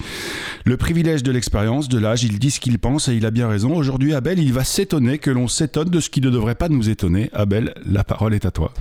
Le 0.64 0.76
privilège 0.76 1.22
de 1.22 1.32
l'expérience, 1.32 1.88
de 1.88 1.98
l'âge, 1.98 2.24
il 2.24 2.38
dit 2.38 2.50
ce 2.50 2.60
qu'il 2.60 2.78
pense 2.78 3.08
et 3.08 3.14
il 3.14 3.24
a 3.24 3.30
bien 3.30 3.48
raison. 3.48 3.74
Aujourd'hui, 3.74 4.12
Abel, 4.14 4.38
il 4.40 4.52
va 4.52 4.64
s'étonner 4.64 5.18
que 5.18 5.30
l'on 5.30 5.48
s'étonne 5.48 5.88
de 5.88 6.00
ce 6.00 6.10
qui 6.10 6.20
ne 6.20 6.30
devrait 6.30 6.56
pas 6.56 6.68
nous 6.68 6.90
étonner. 6.90 7.30
Abel, 7.32 7.74
la 7.86 8.04
parole 8.04 8.34
est 8.34 8.44
à 8.44 8.50
toi. 8.50 8.72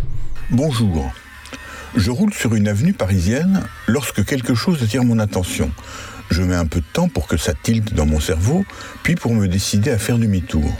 Bonjour. 0.49 1.13
Je 1.95 2.09
roule 2.09 2.33
sur 2.33 2.55
une 2.55 2.69
avenue 2.69 2.93
parisienne 2.93 3.63
lorsque 3.85 4.23
quelque 4.23 4.55
chose 4.55 4.81
attire 4.81 5.03
mon 5.03 5.19
attention. 5.19 5.69
Je 6.29 6.41
mets 6.41 6.55
un 6.55 6.65
peu 6.65 6.79
de 6.79 6.85
temps 6.93 7.09
pour 7.09 7.27
que 7.27 7.35
ça 7.35 7.53
tilte 7.53 7.93
dans 7.93 8.05
mon 8.05 8.21
cerveau, 8.21 8.63
puis 9.03 9.15
pour 9.15 9.33
me 9.33 9.49
décider 9.49 9.91
à 9.91 9.97
faire 9.97 10.17
demi-tour. 10.17 10.73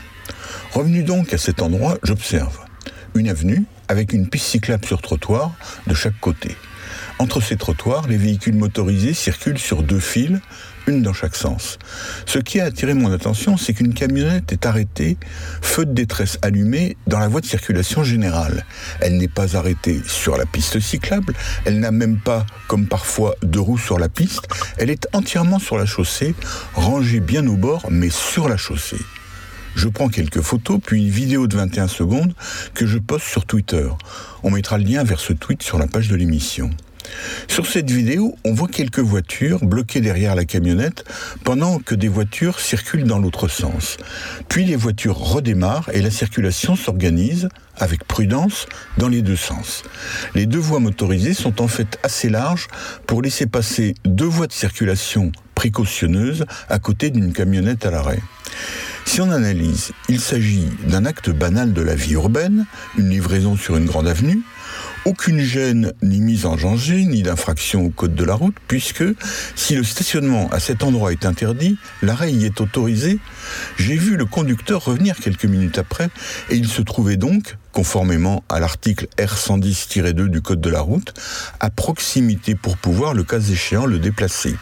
Revenu 0.72 1.04
donc 1.04 1.34
à 1.34 1.38
cet 1.38 1.62
endroit, 1.62 1.98
j'observe 2.04 2.58
une 3.14 3.28
avenue 3.28 3.66
avec 3.90 4.14
une 4.14 4.30
piste 4.30 4.46
cyclable 4.46 4.86
sur 4.86 5.02
trottoir 5.02 5.52
de 5.86 5.94
chaque 5.94 6.18
côté. 6.22 6.56
Entre 7.20 7.42
ces 7.42 7.58
trottoirs, 7.58 8.08
les 8.08 8.16
véhicules 8.16 8.56
motorisés 8.56 9.14
circulent 9.14 9.60
sur 9.60 9.84
deux 9.84 10.00
fils, 10.00 10.40
dans 11.00 11.14
chaque 11.14 11.36
sens. 11.36 11.80
Ce 12.26 12.40
qui 12.40 12.60
a 12.60 12.66
attiré 12.66 12.94
mon 12.94 13.12
attention, 13.12 13.56
c'est 13.56 13.74
qu'une 13.74 13.94
camionnette 13.94 14.52
est 14.52 14.66
arrêtée, 14.66 15.18
feu 15.62 15.86
de 15.86 15.94
détresse 15.94 16.38
allumé, 16.42 16.98
dans 17.08 17.20
la 17.20 17.30
voie 17.30 17.40
de 17.40 17.46
circulation 17.46 18.04
générale. 18.04 18.66
Elle 19.00 19.18
n'est 19.18 19.30
pas 19.30 19.56
arrêtée 19.56 20.02
sur 20.06 20.38
la 20.38 20.46
piste 20.46 20.80
cyclable, 20.80 21.34
elle 21.66 21.80
n'a 21.80 21.92
même 21.92 22.20
pas, 22.20 22.46
comme 22.68 22.88
parfois, 22.88 23.36
deux 23.42 23.62
roues 23.62 23.78
sur 23.78 23.98
la 23.98 24.10
piste, 24.10 24.48
elle 24.78 24.90
est 24.90 25.08
entièrement 25.14 25.60
sur 25.60 25.78
la 25.78 25.86
chaussée, 25.86 26.36
rangée 26.74 27.22
bien 27.22 27.48
au 27.48 27.56
bord, 27.56 27.88
mais 27.90 28.10
sur 28.10 28.50
la 28.50 28.58
chaussée. 28.58 29.00
Je 29.76 29.88
prends 29.88 30.10
quelques 30.10 30.42
photos, 30.42 30.80
puis 30.84 31.02
une 31.02 31.10
vidéo 31.10 31.48
de 31.48 31.56
21 31.56 31.88
secondes 31.88 32.34
que 32.74 32.86
je 32.86 32.98
poste 32.98 33.26
sur 33.26 33.46
Twitter. 33.46 33.88
On 34.44 34.52
mettra 34.52 34.78
le 34.78 34.84
lien 34.84 35.04
vers 35.04 35.20
ce 35.20 35.32
tweet 35.32 35.64
sur 35.64 35.80
la 35.80 35.88
page 35.88 36.10
de 36.10 36.16
l'émission. 36.16 36.70
Sur 37.48 37.66
cette 37.66 37.90
vidéo, 37.90 38.36
on 38.46 38.54
voit 38.54 38.68
quelques 38.68 39.00
voitures 39.00 39.66
bloquées 39.66 40.02
derrière 40.02 40.36
la 40.36 40.46
camionnette 40.46 41.04
pendant 41.44 41.80
que 41.80 41.96
des 41.96 42.08
voitures 42.08 42.60
circulent 42.60 43.04
dans 43.06 43.20
l'autre 43.20 43.48
sens. 43.48 43.98
Puis 44.48 44.66
les 44.66 44.76
voitures 44.76 45.18
redémarrent 45.18 45.90
et 45.94 46.02
la 46.02 46.12
circulation 46.12 46.76
s'organise 46.76 47.50
avec 47.78 48.06
prudence 48.06 48.68
dans 48.98 49.08
les 49.08 49.22
deux 49.22 49.36
sens. 49.36 49.84
Les 50.36 50.46
deux 50.46 50.60
voies 50.60 50.80
motorisées 50.80 51.34
sont 51.34 51.62
en 51.62 51.68
fait 51.68 52.00
assez 52.04 52.30
larges 52.30 52.68
pour 53.08 53.22
laisser 53.22 53.48
passer 53.48 53.96
deux 54.06 54.26
voies 54.26 54.48
de 54.48 54.54
circulation 54.54 55.32
précautionneuses 55.56 56.46
à 56.70 56.80
côté 56.80 57.10
d'une 57.10 57.34
camionnette 57.34 57.86
à 57.86 57.92
l'arrêt. 57.92 58.20
Si 59.06 59.20
on 59.20 59.30
analyse, 59.30 59.92
il 60.10 60.20
s'agit 60.20 60.70
d'un 60.88 61.06
acte 61.06 61.30
banal 61.30 61.74
de 61.74 61.82
la 61.82 61.96
vie 61.96 62.14
urbaine, 62.14 62.66
une 62.98 63.10
livraison 63.10 63.58
sur 63.58 63.76
une 63.76 63.86
grande 63.86 64.08
avenue, 64.08 64.42
aucune 65.06 65.40
gêne 65.40 65.94
ni 66.02 66.20
mise 66.20 66.46
en 66.46 66.56
danger, 66.56 67.06
ni 67.06 67.24
d'infraction 67.24 67.86
au 67.86 67.90
code 67.90 68.16
de 68.16 68.24
la 68.24 68.36
route, 68.36 68.56
puisque 68.68 69.04
si 69.56 69.76
le 69.76 69.84
stationnement 69.84 70.50
à 70.50 70.60
cet 70.60 70.84
endroit 70.84 71.12
est 71.12 71.26
interdit, 71.26 71.78
l'arrêt 72.02 72.32
y 72.32 72.46
est 72.46 72.62
autorisé. 72.62 73.20
J'ai 73.78 73.96
vu 73.96 74.18
le 74.18 74.26
conducteur 74.26 74.86
revenir 74.86 75.18
quelques 75.18 75.46
minutes 75.46 75.78
après, 75.78 76.10
et 76.50 76.56
il 76.56 76.68
se 76.68 76.82
trouvait 76.82 77.18
donc, 77.18 77.58
conformément 77.72 78.44
à 78.50 78.60
l'article 78.60 79.08
R110-2 79.18 80.28
du 80.28 80.42
code 80.42 80.62
de 80.62 80.70
la 80.70 80.82
route, 80.82 81.14
à 81.60 81.70
proximité 81.70 82.56
pour 82.56 82.78
pouvoir, 82.78 83.14
le 83.14 83.24
cas 83.24 83.40
échéant, 83.40 83.86
le 83.86 84.00
déplacer. 84.00 84.56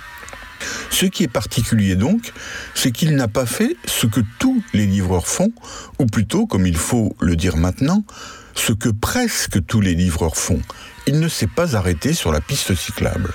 Ce 0.89 1.05
qui 1.05 1.23
est 1.23 1.27
particulier 1.27 1.95
donc, 1.95 2.33
c'est 2.75 2.91
qu'il 2.91 3.15
n'a 3.15 3.27
pas 3.27 3.45
fait 3.45 3.75
ce 3.85 4.07
que 4.07 4.21
tous 4.39 4.61
les 4.73 4.85
livreurs 4.85 5.27
font, 5.27 5.51
ou 5.99 6.05
plutôt, 6.05 6.47
comme 6.47 6.65
il 6.65 6.77
faut 6.77 7.15
le 7.19 7.35
dire 7.35 7.57
maintenant, 7.57 8.03
ce 8.55 8.73
que 8.73 8.89
presque 8.89 9.65
tous 9.65 9.81
les 9.81 9.95
livreurs 9.95 10.37
font. 10.37 10.61
Il 11.07 11.19
ne 11.19 11.27
s'est 11.27 11.47
pas 11.47 11.75
arrêté 11.75 12.13
sur 12.13 12.31
la 12.31 12.41
piste 12.41 12.75
cyclable. 12.75 13.33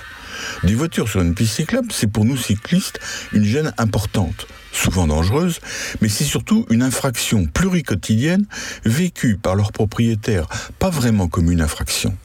Des 0.63 0.75
voitures 0.75 1.09
sur 1.09 1.21
une 1.21 1.33
piste 1.33 1.55
cyclable, 1.55 1.91
c'est 1.91 2.07
pour 2.07 2.25
nous 2.25 2.37
cyclistes 2.37 2.99
une 3.33 3.45
gêne 3.45 3.73
importante, 3.77 4.47
souvent 4.71 5.07
dangereuse, 5.07 5.59
mais 6.01 6.09
c'est 6.09 6.23
surtout 6.23 6.65
une 6.69 6.83
infraction 6.83 7.45
pluricotidienne 7.45 8.45
vécue 8.83 9.37
par 9.37 9.55
leurs 9.55 9.71
propriétaires, 9.71 10.47
pas 10.79 10.89
vraiment 10.89 11.27
comme 11.27 11.51
une 11.51 11.61
infraction. 11.61 12.15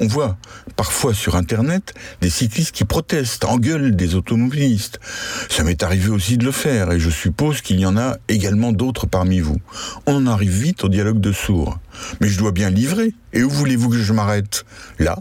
On 0.00 0.06
voit 0.06 0.36
parfois 0.76 1.14
sur 1.14 1.36
Internet 1.36 1.94
des 2.20 2.30
cyclistes 2.30 2.72
qui 2.72 2.84
protestent, 2.84 3.44
engueulent 3.44 3.94
des 3.94 4.14
automobilistes. 4.14 5.00
Ça 5.48 5.64
m'est 5.64 5.82
arrivé 5.82 6.08
aussi 6.08 6.36
de 6.38 6.44
le 6.44 6.52
faire 6.52 6.92
et 6.92 7.00
je 7.00 7.10
suppose 7.10 7.60
qu'il 7.60 7.80
y 7.80 7.86
en 7.86 7.96
a 7.96 8.16
également 8.28 8.72
d'autres 8.72 9.06
parmi 9.06 9.40
vous. 9.40 9.58
On 10.06 10.14
en 10.14 10.26
arrive 10.26 10.52
vite 10.52 10.84
au 10.84 10.88
dialogue 10.88 11.20
de 11.20 11.32
sourds. 11.32 11.78
Mais 12.20 12.28
je 12.28 12.38
dois 12.38 12.52
bien 12.52 12.70
livrer. 12.70 13.14
Et 13.32 13.42
où 13.42 13.50
voulez-vous 13.50 13.90
que 13.90 13.98
je 13.98 14.12
m'arrête? 14.12 14.64
Là? 14.98 15.18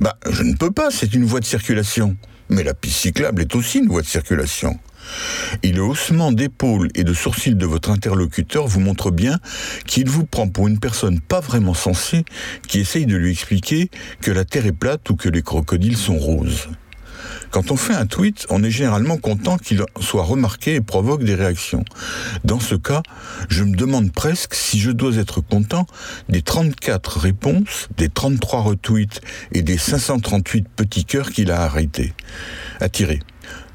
Bah, 0.00 0.16
je 0.30 0.42
ne 0.42 0.54
peux 0.54 0.70
pas, 0.70 0.90
c'est 0.90 1.14
une 1.14 1.24
voie 1.24 1.40
de 1.40 1.44
circulation. 1.44 2.16
Mais 2.48 2.62
la 2.62 2.74
piste 2.74 2.98
cyclable 2.98 3.42
est 3.42 3.54
aussi 3.54 3.78
une 3.78 3.88
voie 3.88 4.02
de 4.02 4.06
circulation. 4.06 4.78
Et 5.62 5.72
le 5.72 5.82
haussement 5.82 6.32
d'épaule 6.32 6.88
et 6.94 7.04
de 7.04 7.14
sourcils 7.14 7.54
de 7.54 7.66
votre 7.66 7.90
interlocuteur 7.90 8.66
vous 8.66 8.80
montre 8.80 9.10
bien 9.10 9.38
qu'il 9.86 10.08
vous 10.08 10.24
prend 10.24 10.48
pour 10.48 10.68
une 10.68 10.78
personne 10.78 11.20
pas 11.20 11.40
vraiment 11.40 11.74
sensée 11.74 12.24
qui 12.68 12.80
essaye 12.80 13.06
de 13.06 13.16
lui 13.16 13.32
expliquer 13.32 13.90
que 14.20 14.30
la 14.30 14.44
Terre 14.44 14.66
est 14.66 14.72
plate 14.72 15.08
ou 15.10 15.16
que 15.16 15.28
les 15.28 15.42
crocodiles 15.42 15.96
sont 15.96 16.18
roses. 16.18 16.68
Quand 17.50 17.70
on 17.70 17.76
fait 17.76 17.94
un 17.94 18.06
tweet, 18.06 18.46
on 18.50 18.62
est 18.62 18.70
généralement 18.70 19.16
content 19.16 19.56
qu'il 19.56 19.82
soit 20.00 20.24
remarqué 20.24 20.74
et 20.74 20.80
provoque 20.80 21.24
des 21.24 21.34
réactions. 21.34 21.84
Dans 22.44 22.60
ce 22.60 22.74
cas, 22.74 23.02
je 23.48 23.64
me 23.64 23.74
demande 23.74 24.12
presque 24.12 24.54
si 24.54 24.78
je 24.78 24.90
dois 24.90 25.16
être 25.16 25.40
content 25.40 25.86
des 26.28 26.42
34 26.42 27.18
réponses, 27.18 27.88
des 27.96 28.08
33 28.08 28.60
retweets 28.60 29.20
et 29.52 29.62
des 29.62 29.78
538 29.78 30.68
petits 30.68 31.04
cœurs 31.04 31.30
qu'il 31.30 31.50
a 31.50 31.62
arrêtés. 31.62 32.12
Attiré 32.80 33.20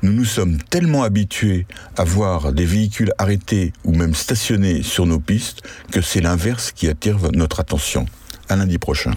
nous 0.04 0.14
nous 0.14 0.26
sommes 0.26 0.58
tellement 0.58 1.04
habitués 1.04 1.66
à 1.98 2.04
voir 2.04 2.54
des 2.54 2.66
véhicules 2.66 3.14
arrêtés 3.18 3.74
ou 3.84 3.94
même 3.94 4.16
stationnés 4.16 4.84
sur 4.84 5.06
nos 5.06 5.20
pistes 5.20 5.62
que 5.92 6.02
c'est 6.02 6.22
l'inverse 6.22 6.72
qui 6.72 6.88
attire 6.88 7.18
notre 7.34 7.60
attention. 7.60 8.06
À 8.50 8.56
lundi 8.56 8.78
prochain. 8.78 9.14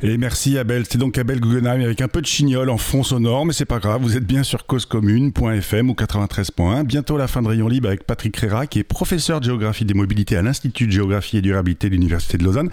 Et 0.00 0.16
merci 0.16 0.56
Abel. 0.56 0.84
C'est 0.88 0.98
donc 0.98 1.18
Abel 1.18 1.40
Guggenheim 1.40 1.82
avec 1.82 2.00
un 2.00 2.06
peu 2.06 2.20
de 2.20 2.26
chignol 2.26 2.70
en 2.70 2.78
fond 2.78 3.02
sonore, 3.02 3.44
mais 3.44 3.52
c'est 3.52 3.64
pas 3.64 3.80
grave. 3.80 4.00
Vous 4.00 4.16
êtes 4.16 4.24
bien 4.24 4.44
sur 4.44 4.64
causecommune.fm 4.64 5.90
ou 5.90 5.94
93.1. 5.94 6.84
Bientôt 6.84 7.18
la 7.18 7.26
fin 7.26 7.42
de 7.42 7.48
Rayon 7.48 7.66
Libre 7.66 7.88
avec 7.88 8.04
Patrick 8.04 8.36
Réra, 8.36 8.68
qui 8.68 8.78
est 8.78 8.84
professeur 8.84 9.40
de 9.40 9.46
géographie 9.46 9.84
des 9.84 9.94
mobilités 9.94 10.36
à 10.36 10.42
l'Institut 10.42 10.86
de 10.86 10.92
géographie 10.92 11.38
et 11.38 11.42
durabilité 11.42 11.88
de 11.88 11.94
l'Université 11.94 12.38
de 12.38 12.44
Lausanne. 12.44 12.70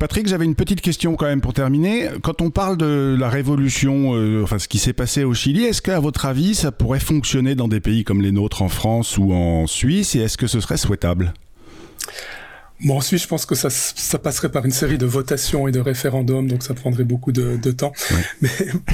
Patrick, 0.00 0.26
j'avais 0.26 0.46
une 0.46 0.54
petite 0.54 0.80
question 0.80 1.14
quand 1.14 1.26
même 1.26 1.42
pour 1.42 1.52
terminer. 1.52 2.08
Quand 2.22 2.40
on 2.40 2.48
parle 2.48 2.78
de 2.78 3.14
la 3.20 3.28
révolution, 3.28 4.14
euh, 4.14 4.42
enfin 4.42 4.58
ce 4.58 4.66
qui 4.66 4.78
s'est 4.78 4.94
passé 4.94 5.24
au 5.24 5.34
Chili, 5.34 5.64
est-ce 5.64 5.82
qu'à 5.82 6.00
votre 6.00 6.24
avis 6.24 6.54
ça 6.54 6.72
pourrait 6.72 7.00
fonctionner 7.00 7.54
dans 7.54 7.68
des 7.68 7.80
pays 7.80 8.02
comme 8.02 8.22
les 8.22 8.32
nôtres, 8.32 8.62
en 8.62 8.70
France 8.70 9.18
ou 9.18 9.34
en 9.34 9.66
Suisse, 9.66 10.14
et 10.14 10.20
est-ce 10.20 10.38
que 10.38 10.46
ce 10.46 10.58
serait 10.60 10.78
souhaitable? 10.78 11.34
Bon, 12.82 12.96
ensuite, 12.96 13.20
je 13.20 13.28
pense 13.28 13.44
que 13.44 13.54
ça, 13.54 13.68
ça 13.68 14.18
passerait 14.18 14.50
par 14.50 14.64
une 14.64 14.70
série 14.70 14.96
de 14.96 15.04
votations 15.04 15.68
et 15.68 15.70
de 15.70 15.80
référendums, 15.80 16.48
donc 16.48 16.62
ça 16.62 16.72
prendrait 16.72 17.04
beaucoup 17.04 17.30
de, 17.30 17.58
de 17.58 17.70
temps. 17.70 17.92
Mais 18.40 18.48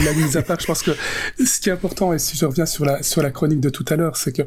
la 0.04 0.12
mise 0.12 0.36
à 0.36 0.42
part, 0.42 0.58
je 0.58 0.66
pense 0.66 0.82
que 0.82 0.90
ce 1.38 1.60
qui 1.60 1.68
est 1.68 1.72
important, 1.72 2.12
et 2.12 2.18
si 2.18 2.36
je 2.36 2.46
reviens 2.46 2.66
sur 2.66 2.84
la, 2.84 3.04
sur 3.04 3.22
la 3.22 3.30
chronique 3.30 3.60
de 3.60 3.70
tout 3.70 3.84
à 3.88 3.94
l'heure, 3.94 4.16
c'est 4.16 4.32
qu'il 4.32 4.46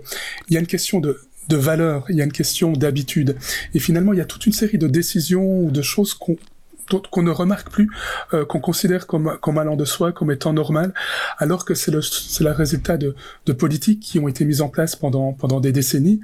y 0.49 0.57
a 0.57 0.59
une 0.59 0.67
question 0.67 0.99
de, 0.99 1.21
de 1.49 1.57
valeur, 1.57 2.05
il 2.09 2.15
y 2.15 2.21
a 2.21 2.23
une 2.23 2.31
question 2.31 2.71
d'habitude. 2.71 3.35
Et 3.73 3.79
finalement, 3.79 4.13
il 4.13 4.19
y 4.19 4.21
a 4.21 4.25
toute 4.25 4.45
une 4.45 4.53
série 4.53 4.77
de 4.77 4.88
décisions 4.88 5.62
ou 5.62 5.71
de 5.71 5.81
choses 5.81 6.13
qu'on 6.13 6.38
qu'on 7.12 7.23
ne 7.23 7.32
remarque 7.32 7.69
plus, 7.69 7.89
euh, 8.34 8.45
qu'on 8.45 8.60
considère 8.60 9.08
comme, 9.08 9.38
comme 9.41 9.58
allant 9.58 9.75
de 9.75 9.86
soi, 9.86 10.12
comme 10.12 10.32
étant 10.32 10.54
normal, 10.54 10.93
alors 11.38 11.65
que 11.65 11.73
c'est 11.73 11.91
le, 11.91 12.02
le 12.39 12.52
résultat 12.52 12.97
de, 12.97 13.15
de 13.45 13.54
politiques 13.54 13.99
qui 13.99 14.19
ont 14.19 14.28
été 14.28 14.45
mises 14.45 14.62
en 14.62 14.69
place 14.69 14.95
pendant, 14.95 15.34
pendant 15.34 15.60
des 15.60 15.71
décennies, 15.71 16.21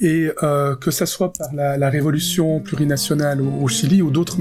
et 0.00 0.30
euh, 0.42 0.74
que 0.76 0.90
ça 0.90 1.06
soit 1.06 1.32
par 1.32 1.48
la, 1.54 1.76
la 1.76 1.90
révolution 1.90 2.60
plurinationale 2.60 3.40
au, 3.40 3.62
au 3.62 3.68
Chili 3.68 4.02
ou 4.02 4.10
d'autres, 4.10 4.36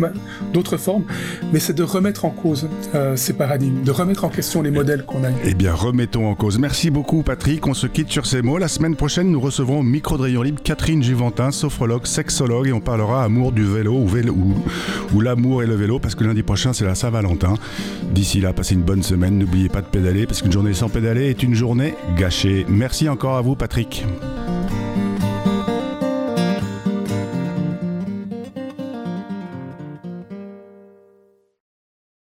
formes, 0.78 1.06
mais 1.54 1.60
c'est 1.60 1.74
de 1.74 1.84
remettre 1.84 2.26
en 2.26 2.32
cause 2.32 2.68
euh, 2.96 3.16
ces 3.16 3.34
paradigmes, 3.34 3.84
de 3.84 3.92
remettre 3.92 4.26
en 4.26 4.30
question 4.30 4.62
les 4.62 4.72
modèles 4.72 5.06
qu'on 5.06 5.24
a 5.24 5.30
eus. 5.30 5.36
Eh 5.44 5.54
bien, 5.54 5.74
remettons 5.74 6.30
en 6.30 6.36
cause. 6.36 6.58
Merci 6.58 6.90
beaucoup, 6.90 7.24
Patrick. 7.24 7.66
On 7.68 7.74
se 7.74 7.88
quitte 7.88 8.10
sur 8.10 8.26
ces 8.26 8.42
mots. 8.42 8.58
La 8.58 8.68
semaine 8.68 8.96
prochaine, 8.96 9.30
nous 9.32 9.40
recevrons 9.40 9.80
au 9.80 9.84
micro 9.84 10.18
de 10.18 10.24
Rayon 10.24 10.42
Libre 10.42 10.62
Catherine 10.64 11.04
Juventin, 11.04 11.52
sophrologue, 11.52 12.06
sexologue, 12.06 12.68
et 12.68 12.74
on 12.74 12.82
parlera 12.82 13.24
amour 13.24 13.52
du 13.52 13.64
vélo 13.64 13.94
ou, 13.94 14.08
vélo, 14.08 14.36
ou 15.14 15.22
l'amour 15.22 15.64
le 15.66 15.76
vélo, 15.76 16.00
parce 16.00 16.16
que 16.16 16.24
lundi 16.24 16.44
prochain, 16.44 16.74
c'est 16.74 16.86
la 16.86 16.96
Saint-Valentin. 16.96 17.56
D'ici 18.12 18.42
là, 18.42 18.54
passez 18.54 18.76
une 18.76 18.84
bonne 18.84 19.04
semaine. 19.04 19.38
N'oubliez 19.38 19.70
pas 19.70 19.82
de 19.82 19.88
pédaler, 19.88 20.26
parce 20.26 20.42
qu'une 20.42 20.52
journée 20.52 20.74
sans 20.74 20.90
pédaler 20.90 21.30
est 21.30 21.44
une 21.44 21.56
journée 21.56 21.96
gâchée. 22.18 22.66
Merci 22.70 23.10
encore 23.10 23.38
à 23.38 23.42
vous, 23.42 23.56
Patrick. 23.56 24.06